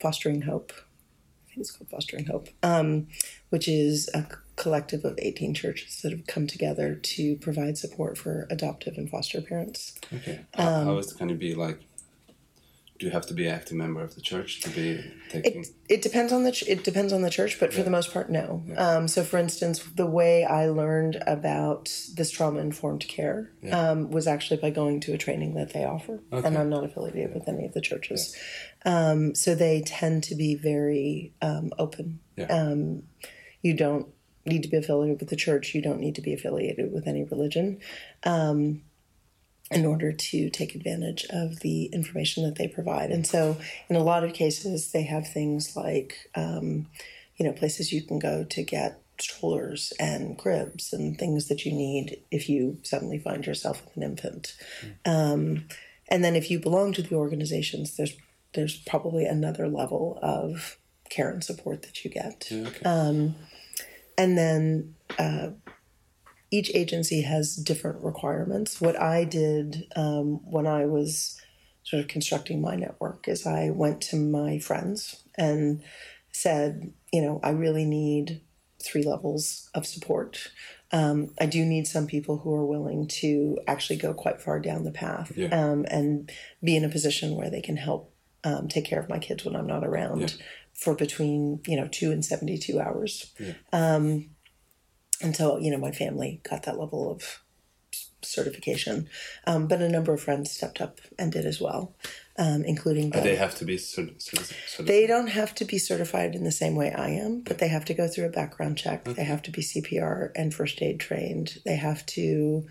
[0.00, 0.72] Fostering Hope.
[0.74, 3.08] I think it's called Fostering Hope, um,
[3.50, 8.46] which is a collective of 18 churches that have come together to provide support for
[8.50, 9.94] adoptive and foster parents.
[10.12, 10.40] Okay.
[10.54, 11.80] How- Um, how is it going to be like?
[12.98, 15.60] Do you have to be an active member of the church to be taking?
[15.60, 18.10] It, it depends on the ch- it depends on the church, but for the most
[18.10, 18.62] part, no.
[18.74, 24.26] Um, so, for instance, the way I learned about this trauma informed care um, was
[24.26, 27.66] actually by going to a training that they offer, and I'm not affiliated with any
[27.66, 28.34] of the churches.
[28.86, 32.20] Um, so they tend to be very um, open.
[32.38, 32.72] Yeah.
[33.62, 34.06] You don't
[34.46, 35.74] need to be affiliated with the church.
[35.74, 37.80] You don't need to be affiliated with any religion.
[38.24, 38.82] Um,
[39.70, 43.10] in order to take advantage of the information that they provide.
[43.10, 43.56] And so,
[43.88, 46.86] in a lot of cases, they have things like, um,
[47.36, 51.72] you know, places you can go to get strollers and cribs and things that you
[51.72, 54.54] need if you suddenly find yourself with an infant.
[55.04, 55.64] Um,
[56.08, 58.16] and then, if you belong to the organizations, there's
[58.54, 60.78] there's probably another level of
[61.10, 62.46] care and support that you get.
[62.50, 62.80] Yeah, okay.
[64.18, 65.48] And then uh,
[66.50, 68.80] each agency has different requirements.
[68.80, 71.40] What I did um, when I was
[71.82, 75.82] sort of constructing my network is I went to my friends and
[76.32, 78.40] said, you know, I really need
[78.82, 80.50] three levels of support.
[80.92, 84.84] Um, I do need some people who are willing to actually go quite far down
[84.84, 85.48] the path Yeah.
[85.48, 86.30] um, and
[86.62, 88.12] be in a position where they can help
[88.44, 90.46] um, take care of my kids when I'm not around Yeah.
[90.76, 93.32] For between you know two and seventy two hours.
[93.38, 93.54] Yeah.
[93.72, 94.30] Um,
[95.22, 97.42] and so you know my family got that level of
[98.22, 99.08] certification,
[99.46, 101.94] um, but a number of friends stepped up and did as well,
[102.38, 105.28] um, including the, they have to be sort of, sort of, sort of they don't
[105.28, 108.08] have to be certified in the same way I am, but they have to go
[108.08, 109.04] through a background check.
[109.04, 111.58] They have to be CPR and first aid trained.
[111.64, 112.66] They have to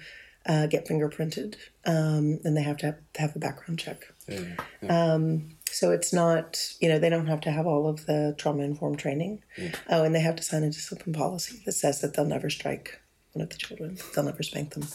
[0.47, 1.55] uh, get fingerprinted,
[1.86, 4.03] um, and they have to have, have a background check.
[4.27, 4.39] yeah,
[4.81, 5.13] yeah.
[5.13, 8.63] Um, so it's not, you know, they don't have to have all of the trauma
[8.63, 9.43] informed training.
[9.89, 13.01] Oh, and they have to sign a discipline policy that says that they'll never strike
[13.34, 14.88] one of the children, they'll never spank them.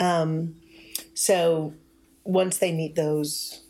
[0.00, 0.56] Um,
[1.12, 1.74] so
[2.24, 3.62] once they meet those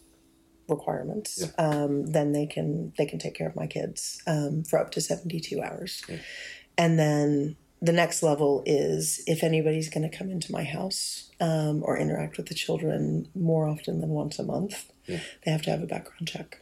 [0.68, 4.90] requirements, um, then they can they can take care of my kids um, for up
[4.92, 6.02] to seventy two hours,
[6.78, 11.82] and then the next level is if anybody's going to come into my house um,
[11.84, 15.82] or interact with the children more often than once a month, they have to have
[15.82, 16.60] a background check.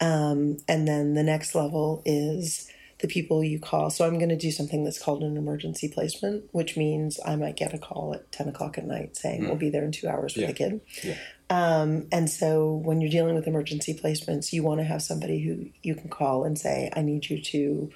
[0.00, 2.68] Um, and then the next level is
[3.00, 3.90] the people you call.
[3.90, 7.56] So I'm going to do something that's called an emergency placement, which means I might
[7.56, 10.34] get a call at 10 o'clock at night saying we'll be there in two hours
[10.34, 10.46] with Yeah.
[10.48, 10.80] the kid.
[11.04, 11.16] Yeah.
[11.50, 15.70] Um, and so when you're dealing with emergency placements, you want to have somebody who
[15.82, 17.90] you can call and say, I need you to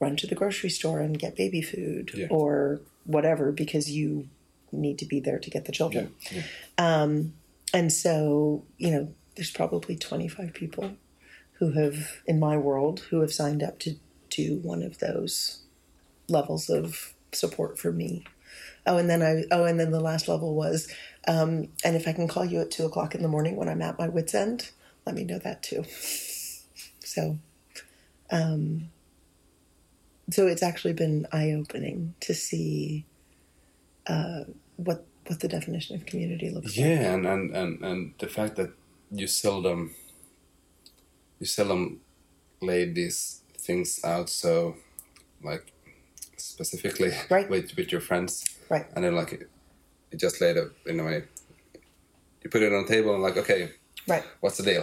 [0.00, 2.26] run to the grocery store and get baby food Yeah.
[2.30, 4.28] or whatever because you
[4.72, 6.14] need to be there to get the children.
[6.30, 6.42] yeah.
[6.76, 7.34] Um,
[7.72, 10.92] and so, you know, there's probably 25 people
[11.58, 13.96] who have, in my world, who have signed up to
[14.30, 15.60] do one of those
[16.28, 18.24] levels of support for me.
[18.86, 20.88] Oh, and then I, oh, and then the last level was,
[21.26, 23.82] um, and if I can call you at two o'clock in the morning when I'm
[23.82, 24.70] at my wits' end,
[25.06, 25.84] let me know that too.
[27.00, 27.38] So,
[28.30, 28.90] um,
[30.30, 33.04] so it's actually been eye opening to see
[34.06, 34.44] uh,
[34.76, 36.76] what what the definition of community looks like.
[36.76, 38.70] Yeah, and, and, and, and the fact that
[39.10, 39.94] you seldom
[41.40, 42.00] you seldom
[42.60, 44.76] lay these things out so
[45.42, 45.72] like
[46.36, 47.48] specifically Right.
[47.50, 48.86] with with your friends, Right.
[48.94, 49.32] and then like
[50.12, 51.24] you just laid it in a way.
[52.42, 53.70] You put it on the table and like, okay,
[54.08, 54.22] Right.
[54.40, 54.82] what's the deal?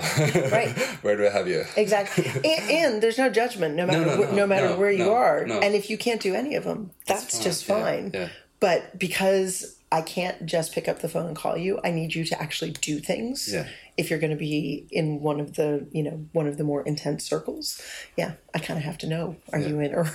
[0.51, 0.69] Right.
[1.01, 1.63] Where do I have you?
[1.77, 2.25] Exactly.
[2.35, 5.05] and, and there's no judgment, no matter no, wh- no, no, matter no, where you
[5.05, 5.45] no, are.
[5.45, 5.59] no.
[5.59, 8.11] And if you can't do any of them, that's, fine, just fine.
[8.13, 8.29] yeah.
[8.59, 12.25] But because I can't just pick up the phone and call you, I need you
[12.25, 13.49] to actually do things.
[13.51, 13.67] Yeah.
[13.95, 16.81] If you're going to be in one of the, you know, one of the more
[16.81, 17.81] intense circles,
[18.17, 20.09] yeah, I kind of have to know: are you in or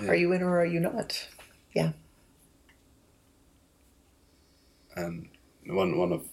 [0.00, 1.28] are you in or are you not?
[1.74, 1.92] Yeah.
[4.96, 5.28] and
[5.66, 6.28] one one of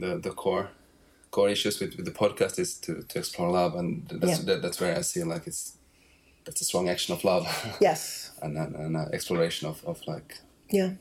[0.00, 0.66] the the core
[1.30, 4.44] core issues with, with the podcast is to, to explore love, and that's Yeah.
[4.46, 5.76] that, that's where I see like it's
[6.44, 7.44] that's a strong action of love,
[7.80, 8.30] Yes.
[8.42, 10.30] and an and uh, exploration of, of like
[10.78, 10.92] Yeah.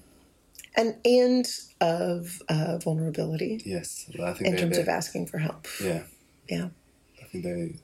[0.76, 1.46] And and
[1.82, 5.68] of uh, vulnerability yes, I think in they, terms they- of asking for help.
[5.82, 6.04] yeah,
[6.50, 6.70] Yeah.
[7.22, 7.76] I think they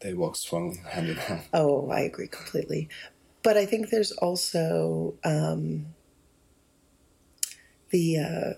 [0.00, 1.42] they walk strongly hand in hand.
[1.52, 2.88] Oh, I agree completely.
[3.42, 5.86] But I think there's also um,
[7.90, 8.18] the.
[8.18, 8.52] Uh,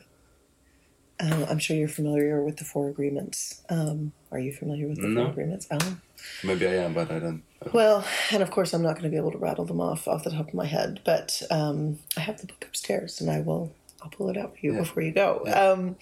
[1.23, 3.63] uh, I'm sure you're familiar with the four agreements.
[3.69, 5.23] Um, are you familiar with the No.
[5.25, 5.67] four agreements?
[5.71, 5.97] Oh.
[6.45, 7.43] Maybe I am, but I don't.
[7.73, 10.25] Well, and of course, I'm not going to be able to rattle them off off
[10.25, 13.73] the top of my head, but um, I have the book upstairs, and I will.
[14.03, 14.81] I'll pull it out for you Yeah.
[14.81, 15.45] before you go.
[15.47, 15.95] Um,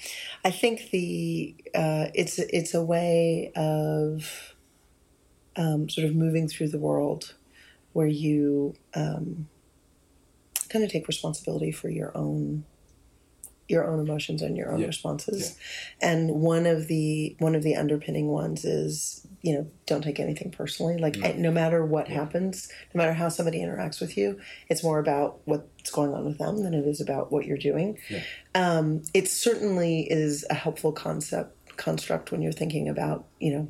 [0.43, 4.55] I think the uh, it's it's a way of
[5.57, 7.35] um, sort of moving through the world
[7.93, 9.49] where you um,
[10.71, 12.65] kind of take responsibility for your own
[13.71, 14.87] your own emotions and your own Yeah.
[14.87, 15.57] responses.
[16.01, 20.51] And one of the one of the underpinning ones is you know don't take anything
[20.51, 20.99] personally.
[20.99, 24.99] Like eh, no matter what happens, no matter how somebody interacts with you, it's more
[24.99, 27.97] about what's going on with them than it is about what you're doing.
[28.11, 28.23] Yeah.
[28.55, 33.69] Um, it certainly is a helpful concept construct when you're thinking about you know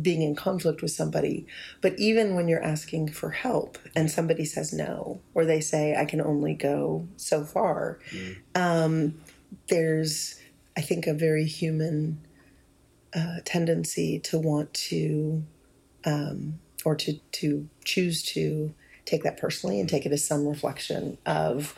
[0.00, 1.46] being in conflict with somebody.
[1.80, 6.04] But even when you're asking for help and somebody says no, or they say, I
[6.04, 8.00] can only go so far,
[8.54, 9.20] um,
[9.68, 10.40] there's,
[10.76, 12.20] I think, a very human
[13.14, 15.44] uh, tendency to want to,
[16.04, 21.18] um, or to, to choose to take that personally and take it as some reflection
[21.26, 21.74] of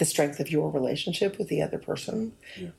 [0.00, 2.32] the strength of your relationship with the other person.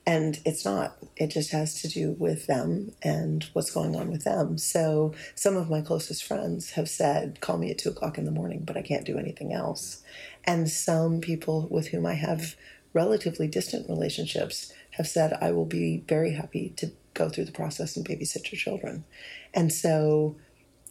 [0.07, 0.97] And it's not.
[1.15, 4.57] It just has to do with them and what's going on with them.
[4.57, 8.31] So some of my closest friends have said, call me at two o'clock in the
[8.31, 10.01] morning, but I can't do anything else.
[10.45, 12.55] And some people with whom I have
[12.91, 17.95] relatively distant relationships have said, I will be very happy to go through the process
[17.95, 19.05] and babysit your children.
[19.53, 20.37] And so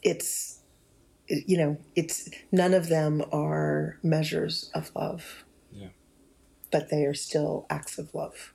[0.01, 0.61] it's,
[1.27, 5.50] you know, it's none of them are measures of love Yeah.
[6.71, 8.55] But they are still acts of love,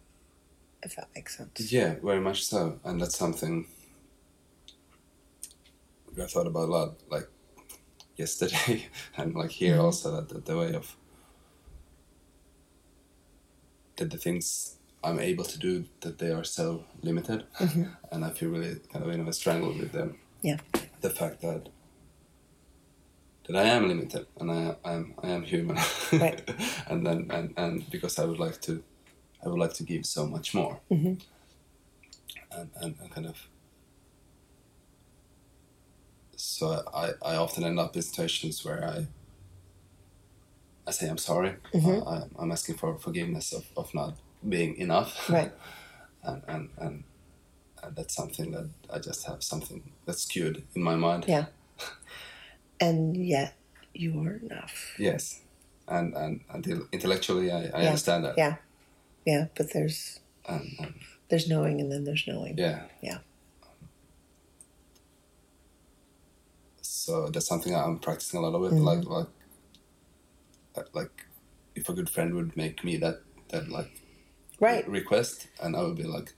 [0.83, 1.71] if that makes sense.
[1.71, 3.67] Yeah, very much so, and that's something
[6.21, 7.27] I thought about a lot, like
[8.15, 9.85] yesterday, and like here mm-hmm.
[9.85, 10.95] also that the, the way of
[13.97, 17.83] that the things I'm able to do that they are so limited, mm-hmm.
[18.11, 20.17] and I feel really kind of in a strangle with them.
[20.41, 20.57] Yeah.
[21.01, 21.69] The fact that
[23.47, 25.77] that I am limited and I I'm I am human,
[26.11, 26.41] Right.
[26.87, 28.83] and then and and because I would like to,
[29.45, 31.21] I would like to give so much more Mhm.
[32.51, 33.47] and, and, and kind of
[36.35, 39.07] so I, I often end up in situations where I
[40.87, 42.07] I say I'm sorry Mhm.
[42.07, 44.15] I, I'm asking for forgiveness of, of not
[44.47, 45.51] being enough Right.
[46.23, 47.03] and, and, and,
[47.83, 51.45] and that's something that I just have something that's skewed in my mind Yeah.
[52.79, 53.55] And yet
[53.93, 54.95] you are enough.
[54.99, 55.41] yes
[55.87, 57.87] and, and until intellectually I, I Yeah.
[57.89, 58.55] understand that Yeah.
[59.25, 59.45] Yeah.
[59.55, 60.19] But there's
[61.29, 62.57] there's knowing and then there's knowing.
[62.57, 63.19] yeah Yeah.
[66.81, 68.75] so that's something I'm practicing a lot of it.
[68.75, 68.83] Mhm.
[68.83, 69.27] Like like
[70.75, 71.25] uh, like
[71.75, 73.91] if a good friend would make me that that like
[74.59, 74.87] Right.
[74.87, 76.33] request, and I would be like,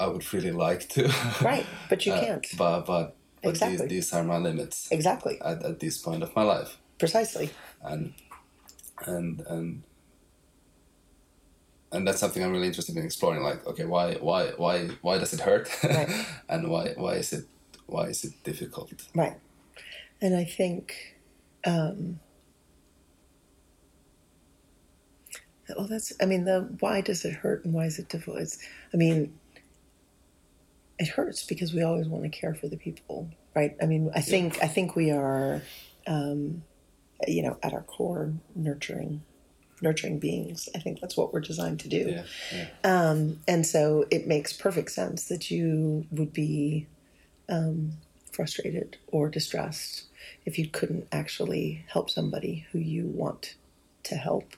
[0.00, 1.02] I would really like to.
[1.42, 1.66] Right.
[1.90, 2.46] But you Uh, can't.
[2.56, 3.86] But but but Exactly.
[3.88, 5.40] these, these are my limits Exactly.
[5.44, 7.50] at, at this point of my life, Precisely.
[7.82, 8.14] and
[9.06, 9.82] and and.
[11.94, 13.42] And that's something I'm really interested in exploring.
[13.42, 16.08] Like, okay, why, why, why, why does it hurt, Right.
[16.48, 17.44] and why, why is it,
[17.84, 18.90] why is it difficult?
[19.14, 19.34] Right.
[20.22, 21.18] And I think,
[21.66, 22.18] um,
[25.76, 28.40] well, that's, I mean, the why does it hurt and why is it difficult?
[28.40, 28.58] It's,
[28.94, 29.38] I mean,
[31.02, 33.76] it hurts because we always want to care for the people, right?
[33.82, 35.60] I mean, I think, I think we are,
[36.06, 36.62] um,
[37.26, 39.22] you know, at our core, nurturing,
[39.80, 40.68] nurturing beings.
[40.76, 42.04] I think that's what we're designed to do.
[42.08, 42.68] Yeah, yeah.
[42.84, 46.86] Um, and so it makes perfect sense that you would be
[47.48, 47.94] um,
[48.30, 50.04] frustrated or distressed
[50.46, 53.56] if you couldn't actually help somebody who you want
[54.04, 54.54] to help.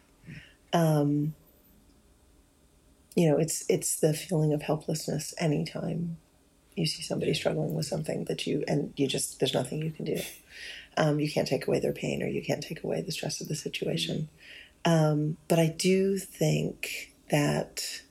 [0.74, 1.34] Um,
[3.16, 6.18] you know, it's it's the feeling of helplessness anytime
[6.76, 10.04] you see somebody struggling with something that you and you just there's nothing you can
[10.04, 10.20] do.
[10.96, 13.48] Um, you can't take away their pain or you can't take away the stress of
[13.48, 14.28] the situation.
[14.84, 18.02] Um, but I do think that,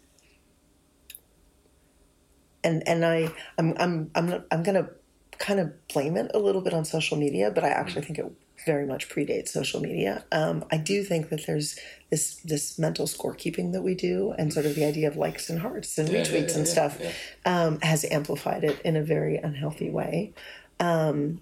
[2.64, 4.90] and and I I'm I'm I'm not, I'm gonna
[5.38, 8.32] kind of blame it a little bit on social media, but I actually think it
[8.66, 10.24] very much predates social media.
[10.32, 11.78] Um, I do think that there's
[12.10, 15.60] this this mental scorekeeping that we do, and sort of the idea of likes and
[15.60, 17.12] hearts and Yeah, retweets yeah, and yeah, stuff yeah.
[17.46, 20.34] um, has amplified it in a very unhealthy way.
[20.80, 21.42] Um,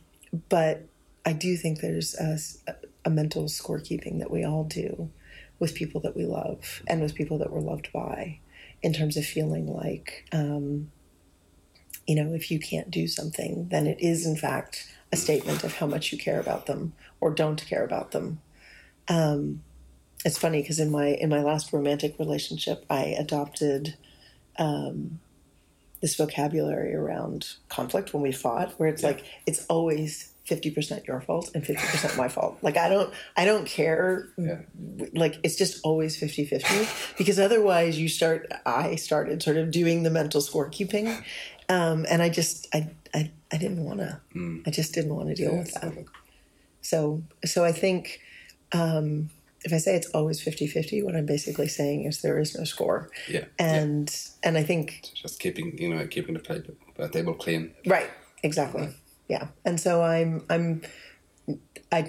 [0.50, 0.84] but
[1.26, 2.38] I do think there's a,
[3.06, 5.10] a mental scorekeeping that we all do
[5.60, 8.40] with people that we love and with people that we're loved by,
[8.82, 10.92] in terms of feeling like, um,
[12.08, 15.76] you know, if you can't do something, then it is in fact a statement of
[15.76, 18.41] how much you care about them or don't care about them.
[19.08, 19.63] Um,
[20.24, 23.95] it's funny because in my in my last romantic relationship, I adopted
[24.58, 25.19] um,
[26.02, 31.21] this vocabulary around conflict when we fought, where it's like it's always fifty percent your
[31.21, 32.58] fault and fifty percent my fault.
[32.62, 34.30] Like I don't I don't care.
[34.38, 34.60] Yeah.
[35.13, 38.52] Like it's just always 50-50 because otherwise you start.
[38.65, 41.24] I started sort of doing the mental scorekeeping,
[41.76, 42.80] um, and I just I
[43.14, 43.22] I,
[43.54, 44.12] I didn't want to.
[44.36, 44.68] Mm.
[44.68, 45.93] I just didn't want to deal Yeah, with that.
[45.93, 46.06] so-
[46.91, 46.98] So
[47.54, 48.20] so I think
[48.82, 49.30] um,
[49.68, 53.00] if I say it's always 50-50, what I'm basically saying is there is no score.
[53.30, 53.74] yeah, yeah.
[53.84, 54.08] And
[54.45, 54.86] and I think
[55.24, 56.66] just keeping you know keeping the plate,
[57.00, 57.64] uh, table clean.
[57.95, 58.10] right,
[58.43, 58.88] exactly.
[59.34, 59.45] Yeah.
[59.66, 60.82] And so I'm I'm
[61.91, 62.00] I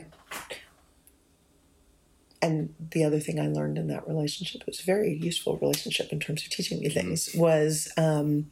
[2.40, 6.12] and the other thing I learned in that relationship, it was a very useful relationship
[6.12, 8.50] in terms of teaching me things, was um,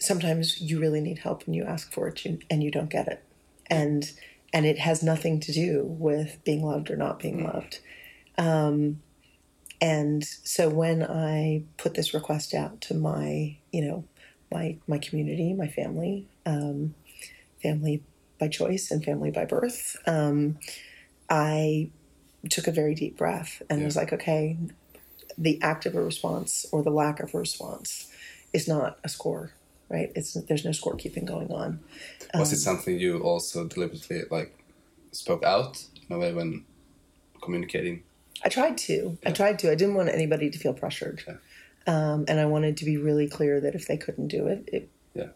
[0.00, 3.22] sometimes you really need help and you ask for it and you don't get it.
[3.68, 4.10] And
[4.52, 7.78] and it has nothing to do with being loved or not being loved.
[8.36, 9.00] Um,
[9.80, 14.04] and so when i put this request out to my you know
[14.52, 16.94] my my community my family um,
[17.62, 18.02] family
[18.38, 20.58] by choice and family by birth um,
[21.28, 21.90] i
[22.48, 24.56] took a very deep breath and was like okay
[25.38, 28.10] the act of a response or the lack of a response
[28.52, 29.52] is not a score
[29.90, 31.80] right it's there's no scorekeeping going on
[32.34, 34.56] Was it something you also deliberately like
[35.12, 36.64] spoke out in a way when
[37.42, 38.04] communicating?
[38.44, 39.18] I tried to.
[39.26, 39.70] I tried to.
[39.70, 41.22] I didn't want anybody to feel pressured.
[41.26, 41.36] Yeah.
[41.86, 44.88] Um, and I wanted to be really clear that if they couldn't do it, it
[45.14, 45.30] Yeah.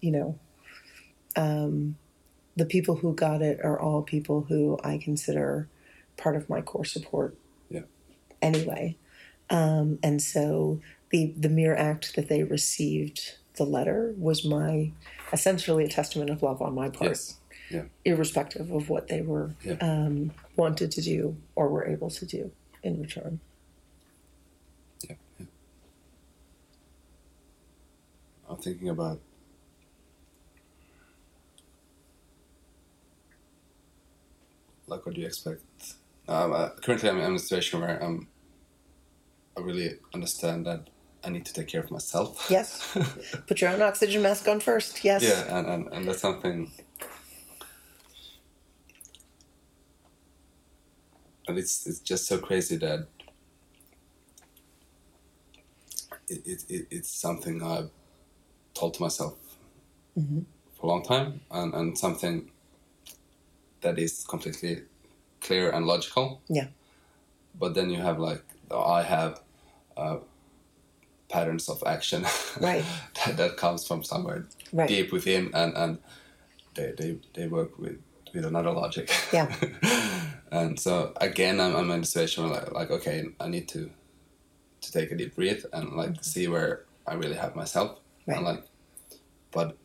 [0.00, 0.38] you know,
[1.36, 1.96] um,
[2.56, 5.68] the people who got it are all people who I consider
[6.16, 7.36] part of my core support
[7.70, 7.82] Yeah.
[8.42, 8.96] anyway.
[9.50, 10.80] Um, and so
[11.10, 14.90] the the mere act that they received the letter was my
[15.32, 17.36] essentially a testament of love on my part Yes.
[17.70, 17.84] Yeah.
[18.04, 19.76] irrespective of what they were Yeah.
[19.80, 22.50] um, wanted to do or were able to do
[22.82, 23.40] in return.
[25.08, 25.16] Yeah.
[25.38, 25.46] yeah.
[28.48, 29.20] I'm thinking about
[34.86, 35.62] like what do you expect?
[36.28, 38.28] Um, uh, currently, I'm in a situation where I'm.
[39.56, 40.88] I really understand that
[41.24, 42.46] I need to take care of myself.
[42.50, 42.96] Yes.
[43.46, 45.04] Put your own oxygen mask on first.
[45.04, 45.22] Yes.
[45.22, 46.70] yeah, and, and, and that's something.
[51.46, 53.06] And it's it's just so crazy that
[56.28, 57.90] it, it, it it's something I've
[58.72, 59.34] told to myself
[60.14, 62.50] for a long time, and, and something
[63.82, 64.82] that is completely
[65.40, 66.40] clear and logical.
[66.48, 66.68] Yeah.
[67.58, 69.40] But then you have like I have
[69.96, 70.16] uh,
[71.28, 72.22] patterns of action
[72.60, 72.84] Right.
[73.24, 74.88] that, that comes from somewhere Right.
[74.88, 75.98] deep within, and and
[76.74, 77.98] they they, they work with
[78.34, 79.10] with another logic.
[79.32, 79.54] Yeah.
[80.50, 83.90] and so again, I'm, I'm in a situation where like, like okay, I need to
[84.80, 88.36] to take a deep breath and like see where I really have myself, Right.
[88.36, 88.64] and like,
[89.52, 89.76] but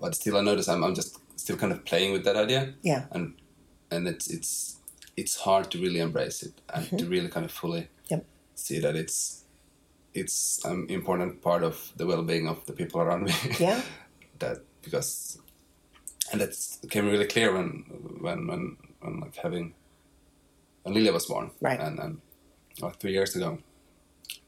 [0.00, 3.04] but still, I notice I'm I'm just still kind of playing with that idea, Yeah.
[3.12, 3.34] and
[3.90, 4.76] and it's it's
[5.16, 8.14] it's hard to really embrace it and to really kind of fully Mm-hmm.
[8.14, 8.24] Yep.
[8.54, 9.44] see that it's
[10.14, 13.80] it's an important part of the well-being of the people around me Yeah.
[14.38, 15.38] that because
[16.32, 17.68] and that became really clear when
[18.20, 19.74] when when, when like having
[20.82, 21.80] when Lilia was born Right.
[21.80, 22.20] and and
[22.80, 23.58] like three years ago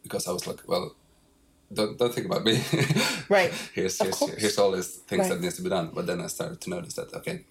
[0.03, 0.95] because I was like well
[1.73, 2.61] don't don't think about me
[3.29, 3.53] Right.
[3.75, 5.31] here's here's, here's all these things Right.
[5.31, 7.45] that needs to be done but then I started to notice that okay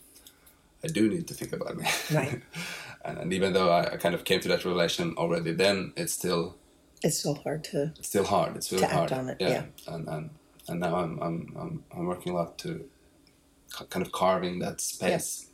[0.83, 2.41] I do need to think about me Right.
[3.05, 6.13] and, and even though I, I kind of came to that revelation already then it's
[6.13, 6.55] still
[7.03, 7.91] It's still hard to.
[7.97, 8.55] it's still hard.
[8.55, 9.11] It's really To act hard.
[9.13, 9.63] on it, yeah.
[9.87, 10.29] And and
[10.67, 12.85] and now I'm I'm I'm I'm working a lot to
[13.89, 15.47] kind of carving that space.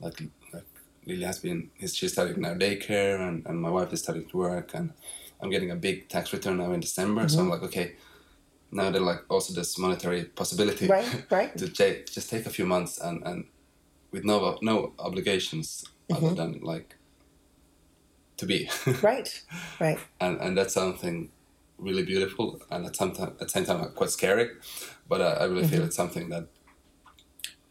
[0.00, 0.64] Like like
[1.06, 1.70] Lily has been.
[1.74, 4.92] he's- She's studying now daycare, and and my wife is starting to work, and
[5.40, 7.28] I'm getting a big tax return now in December.
[7.28, 7.52] So I'm Mm-hmm.
[7.52, 7.96] like, okay,
[8.72, 11.56] now there like also this monetary possibility, Right, right.
[11.58, 13.44] to take, just take a few months and and
[14.12, 16.24] with no no obligations Mm-hmm.
[16.26, 16.96] other than like
[18.40, 18.68] to be.
[19.02, 19.30] Right.
[19.80, 19.98] Right.
[20.20, 21.30] and and that's something
[21.78, 24.46] really beautiful and at some time at the same time quite scary
[25.08, 25.72] but I, I really Mm-hmm.
[25.76, 26.46] feel it's something that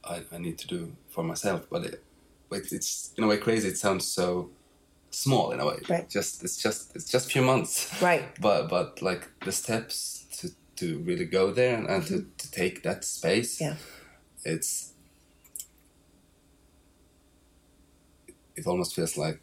[0.03, 0.82] I, I need to do
[1.13, 2.03] for myself but it,
[2.49, 4.49] but it's in a way crazy it sounds so
[5.11, 6.09] small in a way Right.
[6.09, 8.24] just it's just it's just a few months Right.
[8.41, 10.49] but but like the steps to
[10.80, 13.76] to really go there and, and to, to take that space Mm-hmm.
[14.45, 14.53] Yeah.
[14.53, 14.93] it's
[18.55, 19.39] it almost feels like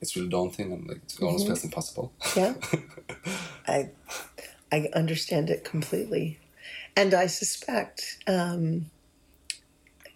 [0.00, 2.38] it's really daunting and like it almost feels impossible Mm-hmm.
[2.38, 2.54] Yeah.
[3.68, 3.90] I
[4.72, 6.38] I understand it completely,
[6.96, 8.90] and I suspect um,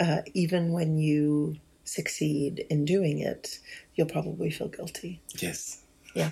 [0.01, 3.59] uh, even when you succeed in doing it,
[3.95, 5.21] you'll probably feel guilty.
[5.41, 5.83] yes
[6.15, 6.31] Yeah.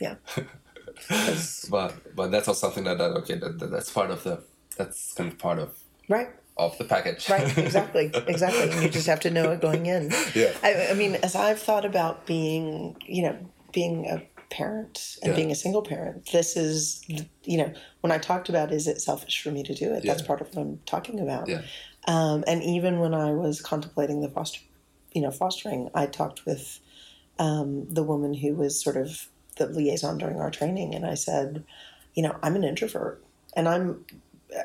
[0.00, 0.16] Yeah.
[1.70, 4.42] but but that's also something that, that okay that, that that's part of the
[4.76, 5.76] that's kind of part of
[6.08, 6.28] right.
[6.58, 8.70] Of the package Right, exactly, exactly.
[8.70, 10.10] And you just have to know it going in.
[10.34, 10.52] Yeah.
[10.62, 13.38] I, I mean, as I've thought about being, you know,
[13.72, 15.36] being a parent and Yeah.
[15.36, 17.04] being a single parent, this is,
[17.44, 20.22] you know, when I talked about is it selfish for me to do it, that's
[20.22, 21.48] part of what I'm talking about.
[21.48, 21.62] yeah
[22.06, 24.60] Um, and even when I was contemplating the foster,
[25.12, 26.80] you know, fostering, I talked with
[27.38, 31.64] um, the woman who was sort of the liaison during our training, and I said,
[32.14, 33.22] you know, I'm an introvert,
[33.54, 34.04] and I'm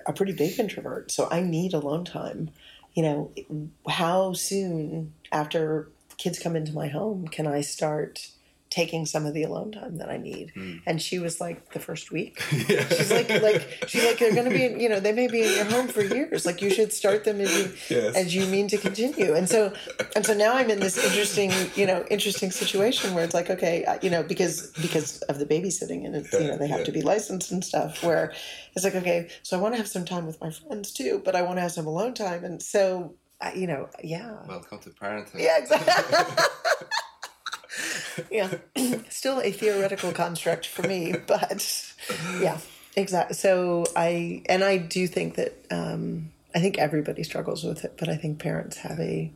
[0.05, 2.51] a pretty big introvert, so I need alone time.
[2.93, 3.31] You know,
[3.87, 8.29] how soon after kids come into my home can I start
[8.73, 10.49] taking some of the alone time that I need.
[10.55, 10.77] Hmm.
[10.87, 12.41] And she was like the first week.
[12.49, 15.51] She's like like she's like they're gonna be in, you know, they may be in
[15.59, 16.43] your home for years.
[16.47, 17.65] Like you should start them as you
[17.95, 18.15] Yes.
[18.15, 19.33] as you mean to continue.
[19.35, 19.59] And so
[20.15, 23.75] and so now I'm in this interesting, you know, interesting situation where it's like, okay,
[24.01, 26.85] you know, because because of the babysitting and it's, you know, they have Yeah.
[26.85, 28.33] to be licensed and stuff where
[28.75, 31.35] it's like, okay, so I want to have some time with my friends too, but
[31.35, 32.43] I want to have some alone time.
[32.43, 33.13] And so
[33.55, 34.37] you know, yeah.
[34.47, 35.39] Welcome to parenting.
[35.47, 35.93] Yeah, exactly.
[38.31, 38.53] yeah,
[39.09, 41.93] still a theoretical construct for me, but
[42.39, 42.57] yeah,
[42.95, 43.35] exactly.
[43.35, 48.09] So I and I do think that um, I think everybody struggles with it, but
[48.09, 49.31] I think parents have a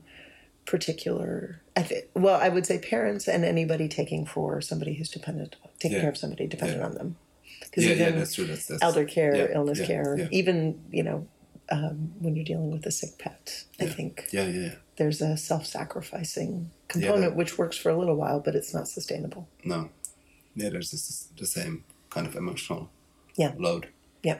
[0.66, 1.62] particular.
[1.76, 5.96] I think well, I would say parents and anybody taking for somebody who's dependent, taking
[5.98, 6.02] Yeah.
[6.02, 6.86] care of somebody dependent Yeah.
[6.88, 7.16] on them.
[7.62, 8.46] Because Yeah, yeah, even that's true.
[8.46, 10.28] That's, that's elder care, yeah, illness yeah, care, Yeah.
[10.32, 11.28] even you know
[11.70, 14.76] um, when you're dealing with a sick pet, I think yeah, yeah, yeah.
[14.98, 19.48] there's a self-sacrificing component that- which works for a little while but it's not sustainable
[19.64, 19.90] No.
[20.56, 22.90] Yeah, there's this, the same kind of emotional
[23.36, 23.54] Yeah.
[23.58, 23.90] load.
[24.24, 24.40] yeah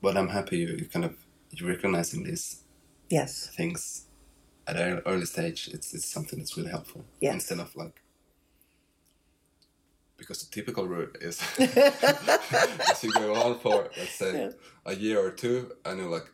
[0.00, 1.16] But I'm happy you, you kind of
[1.50, 2.62] you're recognizing these
[3.10, 4.04] yes things
[4.66, 5.68] at an early stage.
[5.72, 7.04] It's it's something that's really helpful.
[7.20, 7.32] Yeah.
[7.32, 8.00] Instead of like
[10.16, 14.50] because the typical route is as you go on for let's say Yeah.
[14.86, 16.26] a year or two and you're like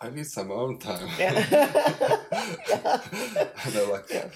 [0.00, 1.08] I need some own time.
[1.18, 1.32] yeah
[3.64, 4.32] and they're like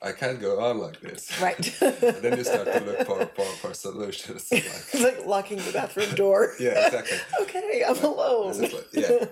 [0.00, 1.40] I can't go on like this.
[1.42, 4.48] right And then you start to look for, for, for solutions.
[4.52, 7.18] Like, it's like locking the bathroom door yeah, exactly.
[7.42, 9.24] okay i'm alone like, yeah.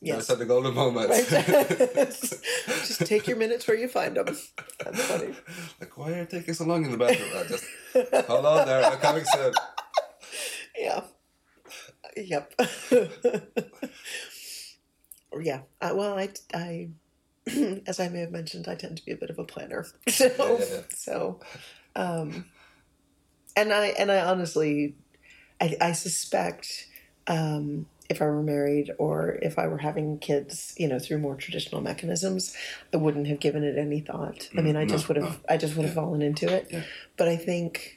[0.00, 1.32] yes Those are the golden moments.
[1.32, 1.46] right
[2.86, 4.26] just take your minutes where you find them
[4.84, 5.34] that's funny
[5.80, 7.30] like, why are you taking so long in the bathroom?
[7.34, 7.64] I just,
[8.28, 9.52] hold on there, I'm coming soon.
[10.78, 11.00] yeah
[12.16, 12.52] yep
[15.40, 16.88] yeah uh, well i i
[17.86, 20.26] as i may have mentioned i tend to be a bit of a planner so
[20.28, 20.80] Yeah, yeah, yeah.
[20.90, 21.40] so
[21.94, 22.44] um
[23.56, 24.96] and i and i honestly
[25.60, 26.86] i i suspect
[27.26, 31.34] um if I were married or if I were having kids, you know, through more
[31.34, 32.54] traditional mechanisms,
[32.94, 34.48] I wouldn't have given it any thought.
[34.56, 35.40] I mean, I Mm, no, just would have, no.
[35.48, 36.72] I just would have fallen into it.
[37.16, 37.95] But I think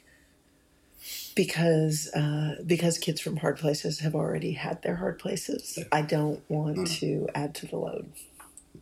[1.44, 5.84] because uh, because kids from hard places have already had their hard places, Yeah.
[6.00, 6.88] I don't want Mm.
[7.00, 7.08] to
[7.42, 8.06] add to the load.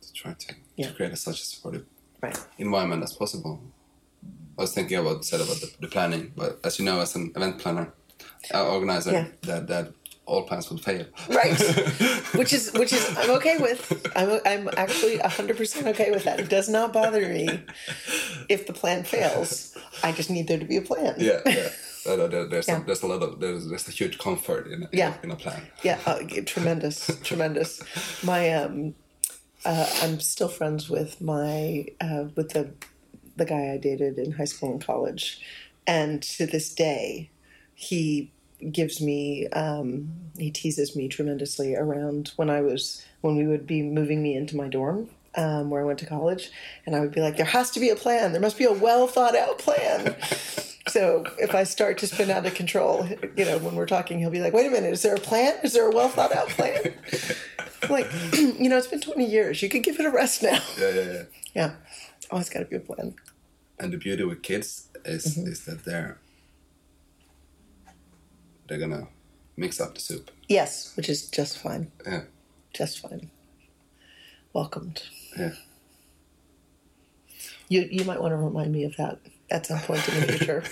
[0.04, 0.46] To try to,
[0.80, 0.88] Yeah.
[0.88, 1.84] to create a such a supportive
[2.24, 2.38] Right.
[2.66, 3.54] environment as possible.
[4.58, 7.24] I was thinking about said about the, the planning, but as you know, as an
[7.38, 7.86] event planner,
[8.54, 9.26] uh, organizer, Yeah.
[9.50, 9.86] that that
[10.30, 11.04] all plans will fail.
[11.40, 11.56] Right.
[12.40, 13.80] which is which is I'm okay with.
[14.20, 16.36] I'm I'm actually hundred percent okay with that.
[16.44, 17.44] It does not bother me
[18.54, 19.50] if the plan fails.
[20.06, 21.14] I just need there to be a plan.
[21.30, 21.70] yeah, yeah.
[22.08, 22.80] No, no, there- there's, Yeah.
[22.82, 25.14] a, there's a lot of there's, there's a huge comfort in a, Yeah.
[25.22, 25.62] in a plan.
[25.82, 27.80] Yeah, uh, tremendous, tremendous.
[28.24, 28.94] My um,
[29.64, 32.70] uh, I'm still friends with my uh, with the
[33.36, 35.40] the guy I dated in high school and college,
[35.86, 37.30] and to this day,
[37.74, 38.30] he
[38.72, 43.82] gives me um, he teases me tremendously around when I was when we would be
[43.82, 45.10] moving me into my dorm.
[45.34, 46.50] Um, where I went to college,
[46.84, 48.32] and I would be like, "There has to be a plan.
[48.32, 50.16] There must be a well thought out plan."
[50.88, 54.30] So if I start to spin out of control, you know, when we're talking, he'll
[54.30, 55.54] be like, "Wait a minute, is there a plan?
[55.62, 56.94] Is there a well thought out plan?"
[57.90, 59.62] Like, you know, it's been 20 years.
[59.62, 60.60] You could give it a rest now.
[60.78, 61.22] Yeah, yeah, yeah.
[61.54, 61.74] Yeah,
[62.30, 63.14] always got to be a plan.
[63.78, 65.48] And the beauty with kids is Mm-hmm.
[65.48, 66.18] is that they're
[68.68, 69.08] they're gonna
[69.56, 70.30] mix up the soup.
[70.48, 71.90] Yes, which is just fine.
[72.06, 72.22] Yeah,
[72.74, 73.30] Just fine.
[74.52, 75.02] Welcomed.
[75.38, 75.52] yeah.
[77.68, 79.18] You you might want to remind me of that
[79.50, 80.62] at some point in the future,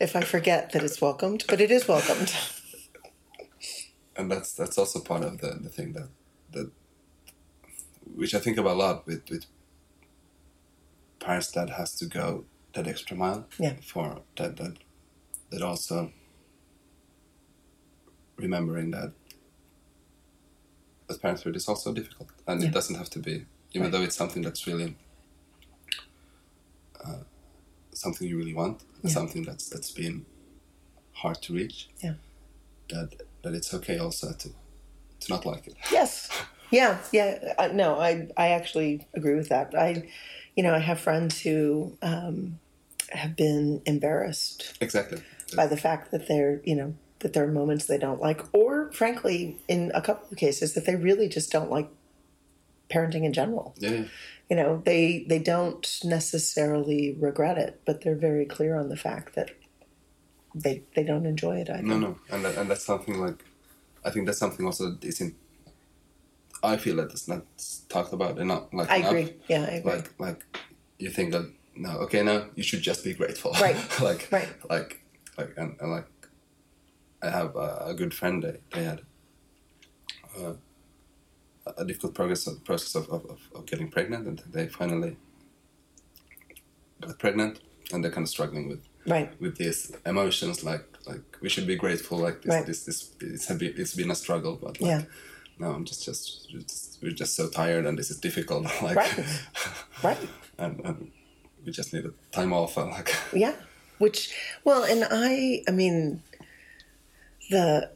[0.00, 1.44] if I forget that it's welcomed.
[1.48, 2.32] But it is welcomed.
[4.16, 6.08] and that's that's also part of the, the thing that
[6.52, 6.70] that
[8.14, 9.46] which I think about a lot with with
[11.18, 12.44] parents that has to go
[12.74, 13.74] that extra mile Yeah.
[13.82, 14.76] for that that
[15.50, 16.12] that also
[18.36, 19.12] remembering that
[21.08, 22.68] as parenthood is also difficult and Yeah.
[22.68, 23.92] it doesn't have to be even Right.
[23.92, 24.96] though it's something that's really
[27.04, 27.20] uh,
[27.96, 29.10] something you really want Yeah.
[29.18, 30.24] something that's that's been
[31.22, 32.14] hard to reach Yeah.
[32.90, 33.08] that
[33.42, 34.48] that it's okay also to
[35.20, 36.28] to not like it Yes.
[36.72, 36.98] Yeah.
[37.12, 37.54] Yeah.
[37.60, 39.72] I, no, I I actually agree with that.
[39.74, 39.88] I,
[40.56, 42.58] you know, I have friends who um,
[43.10, 45.18] have been embarrassed exactly
[45.54, 46.90] by the fact that they're, you know,
[47.20, 50.86] that there are moments they don't like, or frankly, in a couple of cases, that
[50.86, 51.88] they really just don't like
[52.90, 53.74] parenting in general.
[53.78, 54.04] yeah.
[54.50, 59.34] You know, they they don't necessarily regret it, but they're very clear on the fact
[59.34, 59.50] that
[60.54, 61.82] they they don't enjoy it either.
[61.82, 63.44] no no and that, and that's something like
[64.06, 65.34] i think that's something also that is in
[66.62, 67.42] I feel that it's not
[67.90, 68.64] talked about enough.
[68.72, 69.10] Like I enough.
[69.10, 69.34] agree.
[69.46, 69.92] Yeah, I agree.
[69.92, 70.40] Like like
[70.98, 73.52] you think that no, okay, no, you should just be grateful.
[73.60, 73.76] Right.
[74.00, 74.48] like Right.
[74.70, 75.00] like
[75.36, 76.08] like and, and like
[77.22, 78.42] I have a, a good friend.
[78.42, 79.02] They they had
[80.38, 80.54] uh,
[81.76, 85.16] a difficult progress process of, of, of, of getting pregnant, and they finally
[87.00, 87.60] got pregnant,
[87.92, 89.40] and they're kind of struggling with right.
[89.40, 92.66] with these emotions like like we should be grateful like this Right.
[92.66, 95.02] this this it's been, it's been a struggle but like Yeah.
[95.58, 99.42] no I'm just just, just we're just so tired and this is difficult like Right.
[100.02, 100.18] Right.
[100.58, 101.10] and, and
[101.64, 103.54] we just need a time off and like Yeah.
[103.98, 106.22] Which, well, and I, I mean,
[107.48, 107.90] the,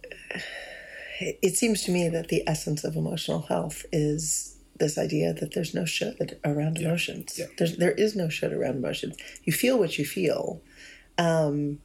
[1.21, 5.75] it seems to me that the essence of emotional health is this idea that there's
[5.75, 7.39] no should around emotions.
[7.39, 7.47] Yeah.
[7.59, 9.17] There's, there is no should around emotions.
[9.45, 10.63] You feel what you feel.
[11.19, 11.81] Um,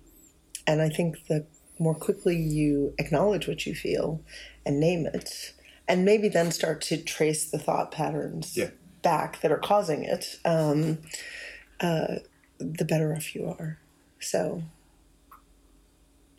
[0.66, 1.46] and I think the
[1.78, 4.22] more quickly you acknowledge what you feel
[4.66, 5.54] and name it,
[5.88, 8.70] and maybe then start to trace the thought patterns Yeah.
[9.02, 11.00] back that are causing it, um,
[11.82, 12.16] uh,
[12.58, 13.78] the better off you are.
[14.20, 14.64] So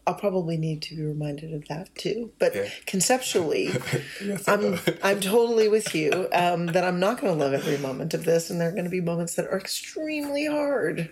[0.07, 2.33] I'll probably need to be reminded of that too.
[2.39, 2.69] But Yeah.
[2.87, 3.73] conceptually,
[4.47, 8.25] I'm I'm totally with you um, that I'm not going to love every moment of
[8.25, 11.11] this, and there are going to be moments that are extremely hard.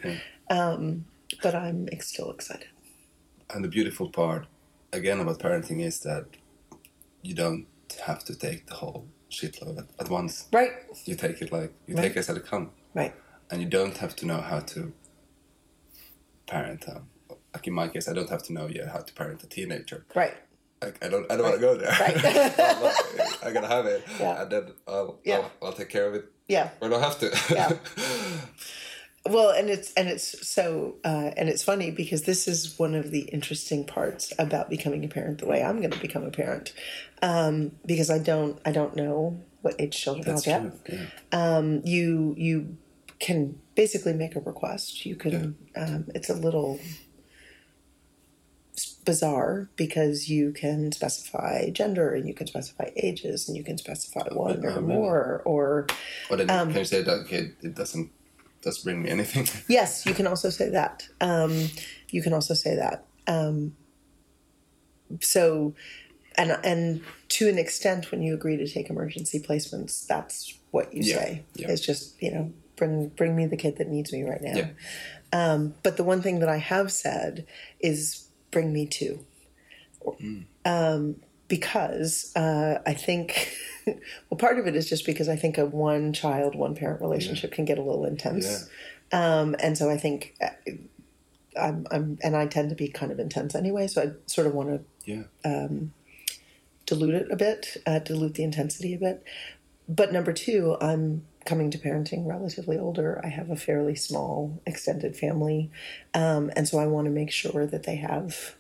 [0.51, 1.07] Um,
[1.43, 2.69] but I'm still excited.
[3.53, 4.47] and the beautiful part
[4.93, 6.25] again about parenting is that
[7.23, 7.67] you don't
[8.07, 10.73] have to take the whole shitload at, at once Right,
[11.07, 12.03] you take it like you Right.
[12.05, 13.13] take it as it comes right,
[13.51, 14.93] and you don't have to know how to
[16.47, 17.09] parent um,
[17.55, 20.05] like in my case I don't have to know yet how to parent a teenager
[20.15, 20.35] right.
[21.01, 21.91] I don't, I don't want to go there.
[21.99, 22.15] Right.
[23.43, 24.43] I'm gonna have it, Yeah.
[24.43, 25.37] and then I'll, Yeah.
[25.37, 26.69] I'll, I'll take care of it Yeah.
[26.83, 27.29] I don't have to.
[27.55, 27.73] Yeah.
[29.27, 33.11] Well, and it's and it's so uh, and it's funny because this is one of
[33.11, 35.39] the interesting parts about becoming a parent.
[35.39, 36.75] The way I'm going to become a parent,
[37.23, 40.85] um, because I don't I don't know what age children That's I'll get.
[40.85, 40.99] true.
[40.99, 41.57] Yeah.
[41.57, 42.77] Um, you you
[43.19, 45.07] can basically make a request.
[45.07, 45.57] You can.
[45.75, 46.79] Um, it's a little
[49.05, 54.27] bizarre because you can specify gender and you can specify ages and you can specify
[54.33, 54.83] one or really?
[54.83, 55.87] more or
[56.31, 58.11] Or then Um, can you say that okay, it doesn't
[58.63, 59.47] does bring me anything?
[59.69, 61.07] Yes, you can also say that.
[61.21, 61.71] Um,
[62.11, 63.05] you can also say that.
[63.27, 63.77] Um,
[65.21, 65.75] so,
[66.37, 71.03] and and to an extent, when you agree to take emergency placements, that's what you
[71.03, 71.43] Yeah, say.
[71.55, 71.71] yeah.
[71.71, 74.57] It's just you know bring bring me the kid that needs me right now.
[74.57, 74.69] Yeah.
[75.33, 77.47] Um, but the one thing that I have said
[77.81, 79.27] is bring me two.
[80.65, 81.17] Um,
[81.49, 83.55] because uh, I think,
[83.87, 87.53] well, part of it is just because I think a one child, one parent relationship
[87.53, 88.71] can get a little intense.
[89.13, 90.49] Um, and so I think uh,
[91.61, 93.89] I'm, I'm, and I tend to be kind of intense anyway.
[93.89, 94.71] So I sort of want
[95.05, 95.69] to yeah.
[96.87, 99.23] dilute it a bit, uh, dilute the intensity a bit.
[99.87, 103.21] But number two, I'm coming to parenting relatively older.
[103.25, 105.71] I have a fairly small extended family.
[106.15, 108.55] Um, and so I want to make sure that they have,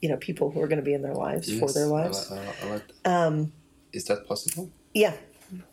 [0.00, 2.30] you know, people who are going to be in their lives for their lives.
[2.30, 2.82] I, li- I like.
[3.04, 3.52] Um,
[3.92, 4.70] is that possible?
[4.94, 5.14] Yeah,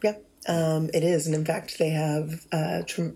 [0.03, 0.15] yeah,
[0.47, 2.45] um, it is, and in fact, they have.
[2.51, 3.09] Uh, tr-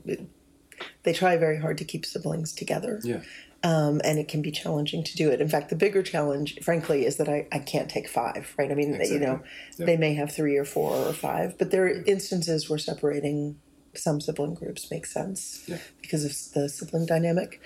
[1.03, 3.21] they try very hard to keep siblings together, Yeah.
[3.63, 5.39] Um, and it can be challenging to do it.
[5.41, 8.53] In fact, the bigger challenge, frankly, is that I, I can't take five.
[8.57, 8.71] Right?
[8.71, 9.45] I mean, you know, Exactly.
[9.77, 9.85] Yeah.
[9.85, 13.59] they may have three or four or five, but there are instances where separating
[13.93, 15.77] some sibling groups makes sense Yeah.
[16.01, 17.61] because of the sibling dynamic.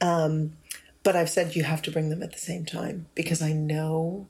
[0.00, 0.52] Um,
[1.02, 4.26] but I've said you have to bring them at the same time because I know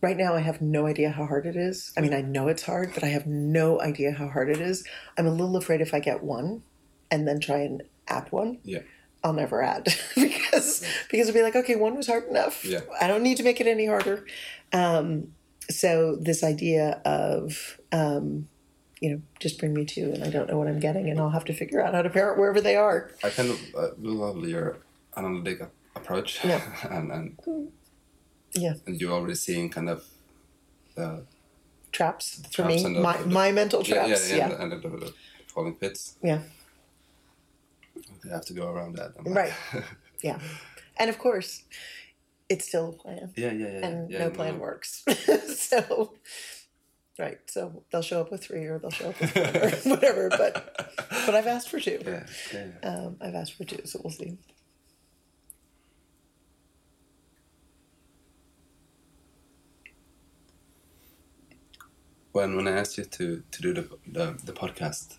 [0.00, 1.92] right now I have no idea how hard it is.
[1.96, 4.84] I mean, I know it's hard, but I have no idea how hard it is.
[5.18, 6.62] I'm a little afraid if I get one
[7.10, 8.80] and then try and add one, Yeah.
[9.24, 9.84] I'll never add
[10.14, 10.27] because
[11.10, 12.64] because it'll be like, okay, one was hard enough.
[12.64, 12.80] Yeah.
[13.00, 14.26] I don't need to make it any harder.
[14.72, 15.32] Um,
[15.70, 18.48] so this idea of um,
[19.00, 21.30] you know, just bring me two, and I don't know what I'm getting, and I'll
[21.30, 23.10] have to figure out how to parent wherever they are.
[23.22, 24.78] I kind of uh, love your
[25.16, 25.60] analytic
[25.94, 26.60] approach, Yeah.
[26.90, 27.70] and, and
[28.54, 30.04] Yeah, and you're already seeing kind of
[30.96, 31.22] the
[31.92, 34.30] traps for traps me, the- my the- my mental traps.
[34.30, 35.14] yeah, Yeah, yeah, and, and the, the
[35.46, 36.16] falling pits.
[36.22, 36.40] yeah.
[38.24, 39.12] They have to go around that.
[39.24, 39.52] Right.
[40.22, 40.38] Yeah.
[40.98, 41.62] And of course,
[42.48, 43.32] it's still a plan.
[43.36, 43.86] yeah, yeah, yeah.
[43.86, 45.04] And yeah, no plan works.
[45.56, 46.14] so,
[47.18, 47.38] right.
[47.46, 50.28] So they'll show up with three or they'll show up with or whatever.
[50.30, 50.74] But
[51.26, 52.00] but I've asked for two.
[52.04, 52.90] Yeah, yeah, yeah.
[52.90, 54.38] Um, I've asked for two, so we'll see.
[62.32, 65.18] When when I asked you to to do the the, the podcast,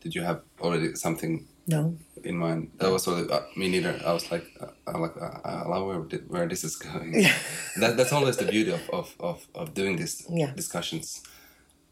[0.00, 1.82] did you have already something No.
[2.24, 2.70] in mind?
[2.78, 3.94] That was sort of, uh, me neither.
[4.10, 6.00] I was like, uh, I'm like, uh, I love where
[6.32, 7.10] where this is going.
[7.24, 7.34] Yeah.
[7.80, 10.52] that that's always the beauty of of of, of doing these Yeah.
[10.62, 11.22] discussions.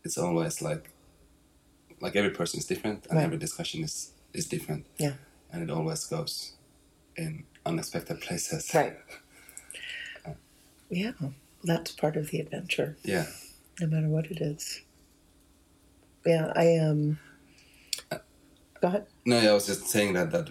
[0.04, 0.84] it's always like
[2.04, 3.26] like every person is different and Right.
[3.26, 3.94] every discussion is
[4.38, 5.14] is different Yeah.
[5.52, 6.34] and it always goes
[7.16, 7.30] in
[7.66, 8.96] unexpected places Right.
[10.90, 11.12] Yeah.
[11.64, 13.26] That's part of the adventure, yeah
[13.80, 14.82] no matter what it is.
[16.26, 17.18] Yeah, I Um,
[18.80, 19.06] go ahead.
[19.28, 20.46] No yeah, i was just saying that that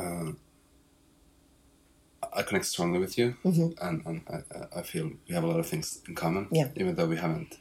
[0.00, 0.30] uh,
[2.38, 5.66] i connect strongly with you and, and I, I- feel we have a lot of
[5.72, 6.68] things in common Yeah.
[6.80, 7.52] even though we haven't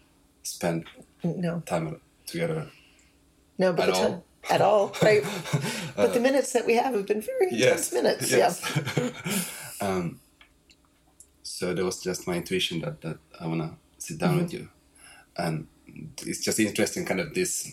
[0.44, 0.86] spent
[1.24, 1.86] No, time
[2.26, 2.60] together
[3.58, 4.02] no, but At all?
[4.04, 5.24] time at all, right?
[5.96, 8.32] but the minutes that we have have been very intense minutes.
[8.32, 8.54] yes.
[8.98, 9.10] Yeah.
[9.88, 10.20] um,
[11.44, 13.70] so that was just my intuition that, that I want to
[14.06, 14.64] sit down with Mm-hmm.
[14.64, 14.70] you.
[15.38, 15.68] And
[16.26, 17.72] it's just interesting, kind of this,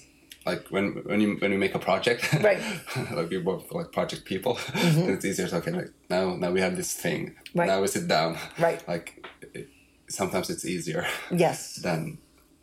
[0.50, 2.58] like when when you when you make a project, Right.
[2.60, 3.14] Mm-hmm.
[3.16, 6.60] like we're both like project people, then it's easier to okay, like now now we
[6.60, 7.20] have this thing,
[7.54, 7.68] Right.
[7.70, 8.80] now we sit down, Right.
[8.92, 9.06] Like
[9.54, 9.68] it,
[10.08, 11.06] sometimes it's easier
[11.46, 12.18] Yes, than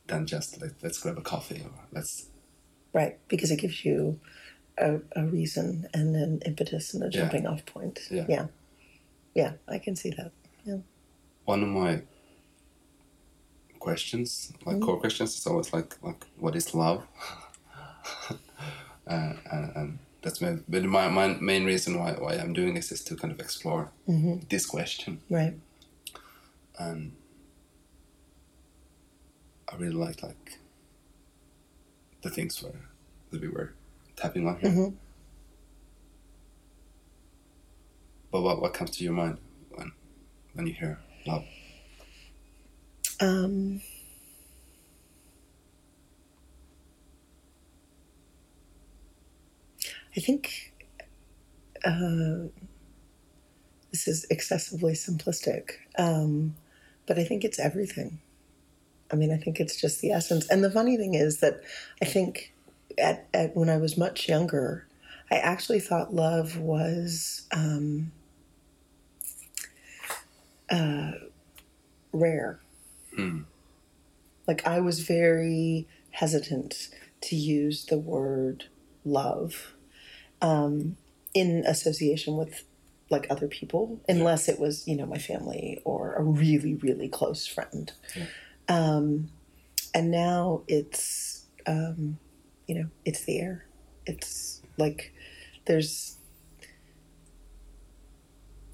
[0.09, 2.11] than just like, let's grab a coffee or let's
[2.93, 3.13] right.
[3.27, 4.19] Because it gives you
[4.77, 7.19] a, a reason and an impetus and a Yeah.
[7.21, 7.99] jumping off point.
[8.11, 8.25] Yeah.
[8.29, 8.45] yeah,
[9.33, 10.31] Yeah, I can see that.
[10.65, 10.79] Yeah.
[11.45, 12.01] one of my
[13.79, 14.85] questions, like Mm-hmm.
[14.85, 17.01] core questions, is always like like what is love?
[19.07, 23.03] and, and that's my, but my, my main reason why, why I'm doing this is
[23.05, 24.39] to kind of explore Mm-hmm.
[24.49, 25.21] this question.
[25.29, 25.55] Right.
[26.79, 27.13] And
[29.71, 30.59] I really like like
[32.21, 32.73] the things where
[33.31, 33.73] that we were
[34.15, 34.69] tapping on here.
[34.71, 34.95] Mm-hmm.
[38.31, 39.37] But what, what comes to your mind
[39.71, 39.91] when
[40.53, 41.45] when you hear love?
[43.19, 43.81] Um,
[50.17, 50.73] I think
[51.85, 52.49] uh,
[53.91, 56.55] this is excessively simplistic, um,
[57.05, 58.19] but I think it's everything.
[59.11, 60.47] I mean, I think it's just the essence.
[60.49, 61.61] And the funny thing is that
[62.01, 62.53] I think
[62.97, 64.87] at, at when I was much younger,
[65.31, 68.11] I actually thought love was um,
[70.69, 71.11] uh,
[72.11, 72.59] rare.
[74.47, 76.89] Like I was very hesitant
[77.21, 78.65] to use the word
[79.05, 79.73] love
[80.41, 80.97] um,
[81.33, 82.63] in association with
[83.09, 87.45] like other people, unless it was you know my family or a really really close
[87.47, 87.91] friend.
[88.67, 89.29] Um,
[89.93, 92.17] and now it's um,
[92.67, 93.65] you know it's the air.
[94.05, 95.13] It's like
[95.65, 96.15] there's.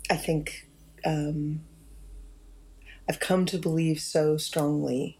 [0.09, 0.68] I think
[1.05, 1.61] um,
[3.09, 5.18] I've come to believe so strongly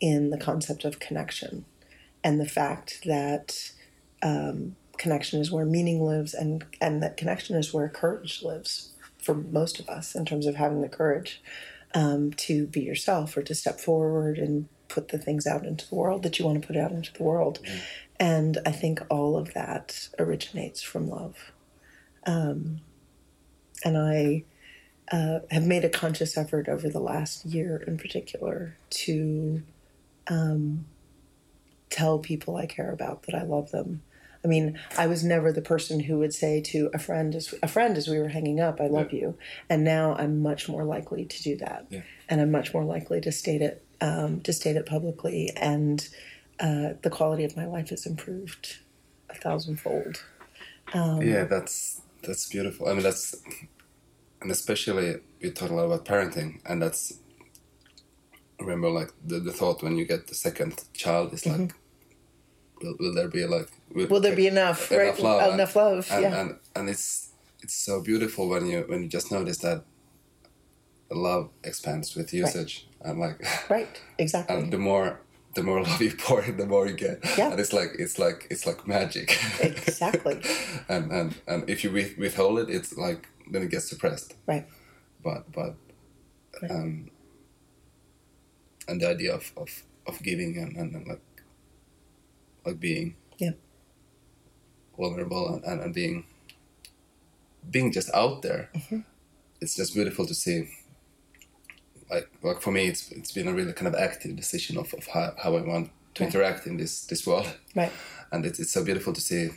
[0.00, 1.64] in the concept of connection
[2.24, 3.72] and the fact that
[4.22, 9.34] um, connection is where meaning lives and, and that connection is where courage lives for
[9.34, 11.42] most of us in terms of having the courage
[11.94, 15.94] um, to be yourself or to step forward and put the things out into the
[15.94, 17.60] world that you want to put out into the world.
[18.20, 21.52] And I think all of that originates from love.
[22.26, 22.80] Um,
[23.84, 24.44] and I
[25.10, 29.62] uh, have made a conscious effort over the last year in particular to
[30.28, 30.86] um,
[31.90, 34.02] tell people I care about that I love them.
[34.44, 37.68] I mean, I was never the person who would say to a friend as a
[37.68, 39.20] friend as we were hanging up, "I love Yeah.
[39.20, 39.38] you,"
[39.68, 42.02] and now I'm much more likely to do that, Yeah.
[42.28, 46.08] and I'm much more likely to state it um, to state it publicly, and
[46.58, 48.78] uh, the quality of my life has improved
[49.30, 50.24] a thousandfold.
[50.92, 52.88] Um, yeah, that's that's beautiful.
[52.88, 53.36] I mean, that's
[54.40, 57.14] and especially we talk a lot about parenting, and that's
[58.60, 61.74] remember like the, the thought when you get the second child is like,
[62.82, 64.10] will, will there be like Mm-hmm.
[64.10, 65.18] Will there be enough, right?
[65.18, 65.52] love?
[65.52, 66.40] Enough love, and, yeah.
[66.40, 67.28] and and it's
[67.60, 69.84] it's so beautiful when you when you just notice that
[71.10, 74.56] love expands with usage and like Right, exactly.
[74.56, 75.20] and the more
[75.54, 77.18] the more love you pour in, the more you get.
[77.36, 77.50] Yeah.
[77.50, 79.38] And it's like it's like it's like magic.
[79.60, 80.40] Exactly.
[80.88, 84.34] and and and if you with, withhold it, it's like then it gets suppressed.
[84.46, 84.66] right.
[85.22, 85.74] But but
[86.62, 86.70] Right.
[86.70, 87.10] um
[88.88, 89.68] and the idea of of,
[90.06, 91.20] of giving and, and, and like
[92.64, 93.52] like being Yeah.
[94.96, 96.24] vulnerable and, and, and being
[97.70, 98.70] being just out there.
[98.74, 99.00] Mm-hmm.
[99.60, 100.68] It's just beautiful to see.
[102.10, 105.06] Like like for me, it's it's been a really kind of active decision of, of
[105.06, 106.34] how, how I want to Right.
[106.34, 107.92] interact in this this world, Right.
[108.32, 109.50] and it's it's so beautiful to see.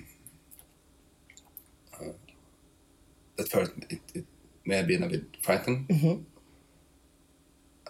[2.00, 2.14] Uh,
[3.40, 4.26] at first, it, it
[4.66, 6.22] may have been a bit frightened, Mm-hmm.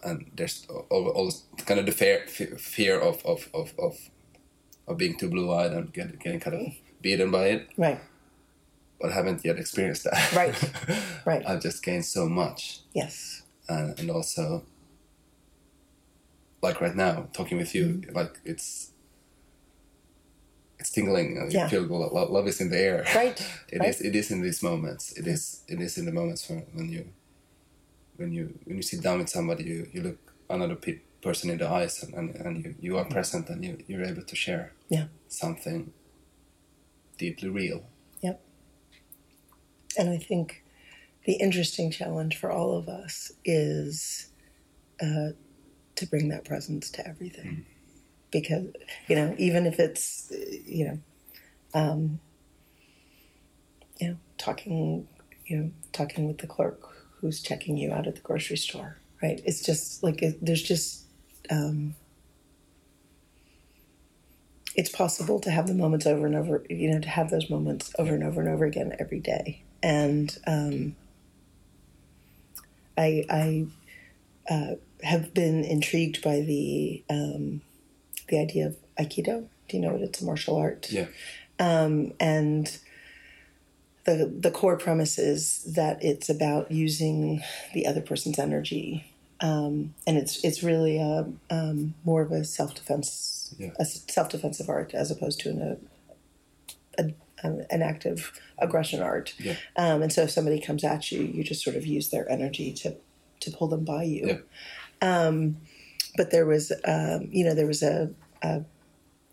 [0.03, 1.31] and there's all, all
[1.65, 2.25] kind of the fear
[2.57, 4.09] fear of of of of,
[4.87, 7.69] of being too blue eyed and get, getting kind of beaten by it.
[7.77, 7.99] Right.
[8.99, 10.33] But I haven't yet experienced that.
[10.33, 10.55] Right.
[11.25, 11.43] Right.
[11.47, 13.41] I've just gained so much, Yes.
[13.67, 14.63] and, and also
[16.61, 18.15] like right now, talking with you, mm-hmm.
[18.15, 18.91] like it's
[20.79, 21.37] it's tingling.
[21.37, 21.67] and You Yeah.
[21.67, 23.05] feel lo- love is in the air.
[23.15, 23.89] Right, It right.
[23.89, 24.01] is.
[24.01, 25.13] It is in these moments.
[25.17, 25.63] It is.
[25.67, 27.05] It is in the moments when, when you
[28.17, 30.19] when you when you sit down with somebody, you, you look
[30.49, 33.13] another pe- person in the eyes, and, and, and you, you are mm-hmm.
[33.13, 35.05] present, and you you're able to share Yeah.
[35.27, 35.93] something
[37.17, 37.83] deeply real.
[38.21, 38.41] Yep.
[39.97, 40.63] And I think
[41.25, 44.29] the interesting challenge for all of us is
[45.01, 45.29] uh,
[45.95, 47.65] to bring that presence to everything.
[48.31, 48.67] Because,
[49.07, 50.31] you know, even if it's,
[50.65, 50.99] you know,
[51.73, 52.19] um,
[53.99, 55.07] you know, talking,
[55.45, 56.81] you know, talking with the clerk
[57.19, 59.41] who's checking you out at the grocery store, right?
[59.45, 61.05] It's just like, it, there's just,
[61.49, 61.95] um,
[64.75, 67.93] it's possible to have the moments over and over, you know, to have those moments
[67.97, 69.61] over and over and over again every day.
[69.81, 70.95] And um,
[72.97, 73.67] I, I
[74.49, 77.61] uh, have been intrigued by the um,
[78.27, 79.47] the idea of Aikido.
[79.67, 80.91] Do you know what it's a martial art?
[80.91, 81.07] Yeah.
[81.59, 82.77] um, and
[84.05, 87.41] the the core premise is that it's about using
[87.73, 89.05] the other person's energy,
[89.41, 93.71] um, and it's it's really a, um, more of a self defense Yeah.
[93.79, 95.87] a self defensive art as opposed to an
[96.97, 97.03] a,
[97.43, 99.33] a, an active aggression art.
[99.37, 99.55] Yeah.
[99.75, 102.71] Um, and so if somebody comes at you, you just sort of use their energy
[102.73, 102.95] to
[103.41, 104.39] to pull them by you
[105.01, 105.41] Yeah.
[106.17, 108.11] but there was um, you know there was a,
[108.41, 108.63] a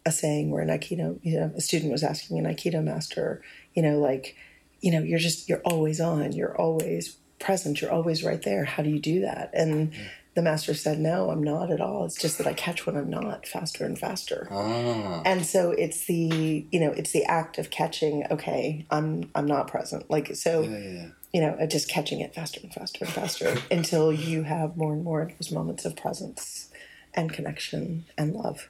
[0.05, 3.41] a saying where an aikido you know a student was asking an aikido master
[3.75, 4.35] you know like
[4.81, 8.83] you know you're just you're always on you're always present you're always right there how
[8.83, 9.93] do you do that and
[10.35, 13.11] the master said no i'm not at all it's just that i catch when i'm
[13.11, 15.21] not faster and faster Ah.
[15.27, 19.67] and so it's the you know it's the act of catching okay i'm i'm not
[19.69, 20.71] present like so Yeah.
[20.79, 20.91] Yeah.
[20.93, 21.07] yeah.
[21.35, 24.93] you know, uh, just catching it faster and faster and faster until you have more
[24.93, 26.69] and more of those moments of presence
[27.15, 28.69] and connection and love.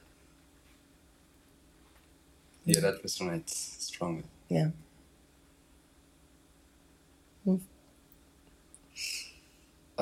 [2.64, 4.24] Yeah, that resonates strongly.
[4.48, 4.68] Yeah.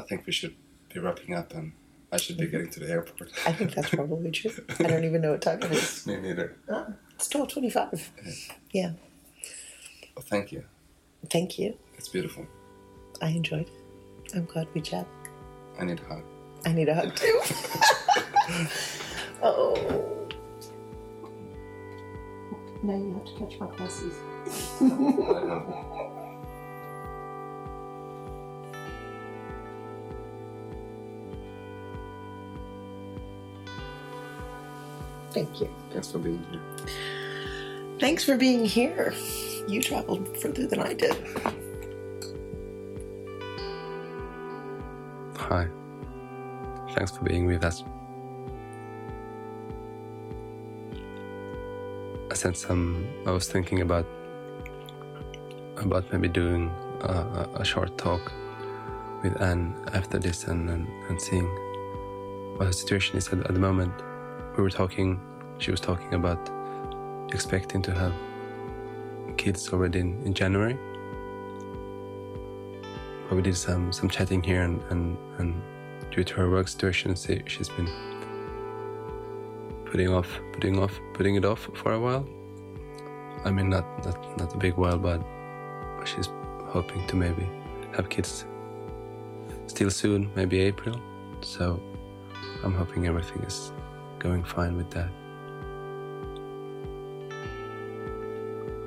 [0.00, 0.56] I think we should
[0.92, 1.70] be wrapping up, and
[2.10, 2.52] I should be mm-hmm.
[2.52, 3.30] getting to the airport.
[3.46, 4.50] I think that's probably true.
[4.78, 6.06] I don't even know what time it is.
[6.06, 6.56] Me neither.
[6.70, 8.10] Ah, it's twelve twenty-five.
[8.72, 8.92] Yeah.
[10.16, 10.64] Well, thank you.
[11.28, 11.76] Thank you.
[11.98, 12.46] It's beautiful.
[13.20, 14.32] I enjoyed it.
[14.34, 15.06] I'm glad we chat.
[15.78, 16.22] I need a hug.
[16.64, 17.40] I need a hug too.
[19.42, 19.74] oh.
[22.82, 24.14] Now you have to catch my classes.
[35.32, 35.68] Thank you.
[35.90, 36.62] Thanks for being here.
[38.00, 39.14] Thanks for being here.
[39.68, 41.16] You traveled further than I did.
[45.36, 45.68] Hi.
[46.94, 47.84] Thanks for being with us.
[52.30, 53.06] I sent some.
[53.26, 54.06] I was thinking about
[55.76, 56.70] about maybe doing
[57.00, 58.32] a, a, short talk
[59.22, 61.46] with Anne after this and, and, and seeing
[62.56, 63.92] what the situation is at, at the moment.
[64.56, 65.20] We were talking.
[65.58, 66.50] She was talking about
[67.32, 68.14] expecting to have
[69.36, 70.78] kids already in, in January
[73.30, 75.62] but we did some some chatting here and and, and
[76.10, 77.88] due to her work situation she, she's been
[79.84, 82.28] putting off putting off putting it off for a while
[83.44, 85.22] i mean not not not a big while but
[86.04, 86.28] she's
[86.74, 87.48] hoping to maybe
[87.96, 88.44] have kids
[89.68, 91.00] still soon maybe april
[91.40, 91.80] so
[92.64, 93.72] i'm hoping everything is
[94.20, 95.10] going fine with that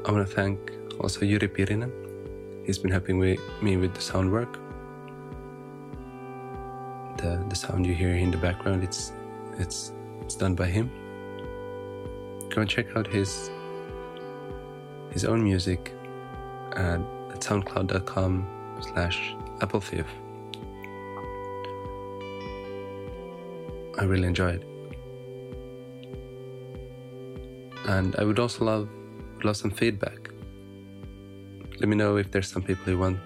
[0.05, 0.71] i want to thank
[1.01, 1.91] also yuri pirinen
[2.63, 3.37] He's been helping me,
[3.77, 4.53] with the sound work.
[7.17, 9.11] The the sound you hear in the background, it's
[9.59, 10.89] it's it's done by him.
[12.49, 13.51] Go and check out his
[15.11, 15.93] his own music
[16.71, 17.01] at,
[17.33, 18.47] at soundcloud.com
[18.81, 20.05] slash applethief.
[23.99, 24.72] I really enjoy it.
[27.85, 28.89] And I would also love
[29.43, 30.33] love some feedback
[31.79, 33.19] let me know if there's some people you want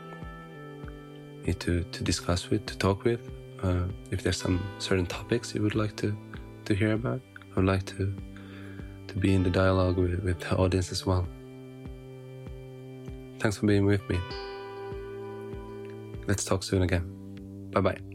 [1.45, 3.19] me to, to discuss with, to talk with.
[3.61, 6.17] Uh, if there's some certain topics you would like to,
[6.65, 8.15] to hear about, I would like to
[9.07, 11.25] to be in the dialogue with, with the audience as well.
[13.39, 14.19] Thanks for being with me.
[16.27, 17.05] Let's talk soon again.
[17.71, 18.06] Bye bye.